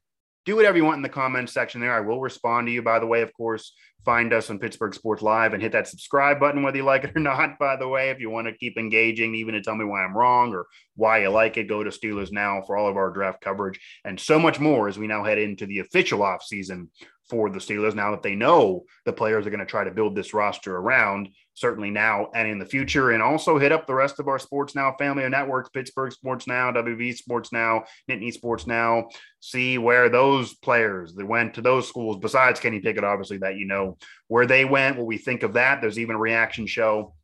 Do 0.49 0.57
whatever 0.57 0.79
you 0.79 0.85
want 0.87 0.97
in 0.97 1.03
the 1.03 1.11
comments 1.11 1.53
section 1.53 1.79
there. 1.79 1.93
I 1.93 2.01
will 2.01 2.23
respond 2.23 2.69
to 2.69 2.73
you, 2.73 2.81
by 2.81 3.01
the 3.01 3.07
way, 3.07 3.21
of 3.21 3.31
course 3.35 3.75
find 4.09 4.33
us 4.33 4.49
on 4.49 4.59
Pittsburgh 4.59 4.95
Sports 4.95 5.21
Live 5.21 5.53
and 5.53 5.63
hit 5.63 5.73
that 5.73 5.87
subscribe 5.87 6.41
button, 6.41 6.63
whether 6.63 6.79
you 6.79 6.83
like 6.83 7.05
it 7.05 7.15
or 7.15 7.21
not. 7.21 7.59
By 7.59 7.77
the 7.77 7.87
way, 7.87 8.09
if 8.09 8.21
you 8.21 8.31
want 8.31 8.47
to 8.47 8.57
keep 8.57 8.79
engaging, 8.79 9.35
even 9.35 9.53
to 9.53 9.61
tell 9.61 9.75
me 9.75 9.85
why 9.85 10.03
I'm 10.03 10.17
wrong 10.17 10.55
or 10.55 10.67
why 10.97 11.21
you 11.21 11.29
like 11.29 11.59
it, 11.59 11.69
go 11.69 11.83
to 11.83 11.91
Steelers 11.91 12.33
Now 12.33 12.63
for 12.67 12.79
all 12.79 12.89
of 12.89 12.97
our 12.97 13.11
draft 13.11 13.43
coverage 13.43 13.79
and 14.07 14.19
so 14.19 14.39
much 14.39 14.59
more 14.59 14.89
as 14.89 14.99
we 14.99 15.07
now 15.07 15.25
head 15.25 15.37
into 15.37 15.67
the 15.67 15.81
official 15.81 16.21
offseason 16.21 16.89
for 17.29 17.51
the 17.51 17.59
Steelers 17.59 17.95
now 17.95 18.13
that 18.13 18.23
they 18.23 18.35
know 18.35 18.85
the 19.05 19.13
players 19.13 19.47
are 19.47 19.51
going 19.51 19.61
to 19.61 19.67
try 19.67 19.85
to 19.85 19.91
build 19.91 20.17
this 20.17 20.33
roster 20.33 20.75
around, 20.75 21.29
certainly 21.59 21.91
now 21.91 22.29
and 22.35 22.49
in 22.49 22.59
the 22.59 22.67
future. 22.67 23.11
And 23.11 23.23
also 23.23 23.59
hit 23.59 23.73
up 23.73 23.87
the 23.87 23.95
rest 23.95 24.19
of 24.19 24.29
our 24.29 24.39
Sports 24.39 24.75
Now 24.75 24.95
family 24.99 25.25
of 25.25 25.31
networks 25.31 25.71
Pittsburgh 25.71 26.13
Sports 26.13 26.47
Now, 26.47 26.71
WV 26.73 27.17
Sports 27.17 27.53
Now, 27.53 27.85
Nittany 28.11 28.33
Sports 28.33 28.67
Now. 28.67 29.09
See 29.41 29.79
where 29.79 30.09
those 30.09 30.55
players 30.55 31.15
that 31.15 31.27
went 31.27 31.55
to 31.55 31.63
those 31.63 31.89
schools, 31.89 32.19
besides 32.21 32.61
Kenny 32.61 32.81
Pickett, 32.81 33.05
obviously, 33.05 33.39
that 33.39 33.57
you 33.57 33.67
know 33.67 33.97
where 34.29 34.47
they 34.47 34.65
went, 34.65 34.97
what 34.97 35.07
we 35.07 35.19
think 35.19 35.43
of 35.43 35.55
that. 35.55 35.81
There's 35.81 35.99
even 35.99 36.17
a 36.17 36.21
reaction 36.21 36.67
show 36.67 37.15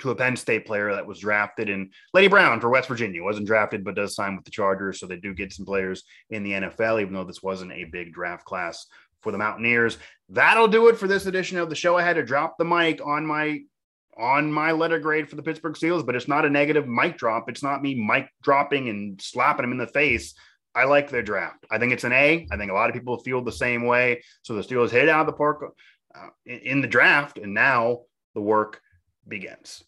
to 0.00 0.10
a 0.10 0.14
Penn 0.14 0.36
State 0.36 0.66
player 0.66 0.94
that 0.94 1.06
was 1.06 1.20
drafted 1.20 1.68
in 1.68 1.90
Leddie 2.12 2.28
Brown 2.28 2.60
for 2.60 2.68
West 2.68 2.88
Virginia. 2.88 3.22
Wasn't 3.22 3.46
drafted, 3.46 3.84
but 3.84 3.94
does 3.94 4.14
sign 4.14 4.36
with 4.36 4.44
the 4.44 4.50
Chargers. 4.50 5.00
So 5.00 5.06
they 5.06 5.16
do 5.16 5.34
get 5.34 5.52
some 5.52 5.66
players 5.66 6.04
in 6.30 6.42
the 6.42 6.52
NFL, 6.52 7.00
even 7.00 7.14
though 7.14 7.24
this 7.24 7.42
wasn't 7.42 7.72
a 7.72 7.84
big 7.84 8.12
draft 8.12 8.44
class 8.44 8.86
for 9.22 9.32
the 9.32 9.38
Mountaineers. 9.38 9.98
That'll 10.28 10.68
do 10.68 10.88
it 10.88 10.98
for 10.98 11.08
this 11.08 11.26
edition 11.26 11.58
of 11.58 11.68
the 11.68 11.76
show. 11.76 11.96
I 11.96 12.02
had 12.02 12.16
to 12.16 12.24
drop 12.24 12.58
the 12.58 12.64
mic 12.64 13.00
on 13.04 13.26
my 13.26 13.60
on 14.18 14.50
my 14.50 14.72
letter 14.72 14.98
grade 14.98 15.28
for 15.28 15.36
the 15.36 15.42
Pittsburgh 15.42 15.74
Steelers, 15.74 16.04
but 16.04 16.16
it's 16.16 16.28
not 16.28 16.46
a 16.46 16.50
negative 16.50 16.88
mic 16.88 17.18
drop. 17.18 17.50
It's 17.50 17.62
not 17.62 17.82
me 17.82 17.94
mic 17.94 18.28
dropping 18.42 18.88
and 18.88 19.20
slapping 19.20 19.62
them 19.62 19.72
in 19.72 19.78
the 19.78 19.86
face. 19.86 20.34
I 20.74 20.84
like 20.84 21.10
their 21.10 21.22
draft. 21.22 21.66
I 21.70 21.78
think 21.78 21.92
it's 21.92 22.04
an 22.04 22.12
A. 22.12 22.46
I 22.50 22.56
think 22.56 22.70
a 22.70 22.74
lot 22.74 22.88
of 22.88 22.94
people 22.94 23.18
feel 23.18 23.42
the 23.42 23.52
same 23.52 23.84
way. 23.84 24.22
So 24.42 24.54
the 24.54 24.62
Steelers 24.62 24.90
hit 24.90 25.08
out 25.08 25.20
of 25.20 25.26
the 25.26 25.32
park 25.32 25.64
uh, 26.14 26.28
in 26.44 26.80
the 26.80 26.88
draft, 26.88 27.38
and 27.38 27.54
now 27.54 28.02
the 28.34 28.42
work 28.42 28.80
begins. 29.26 29.82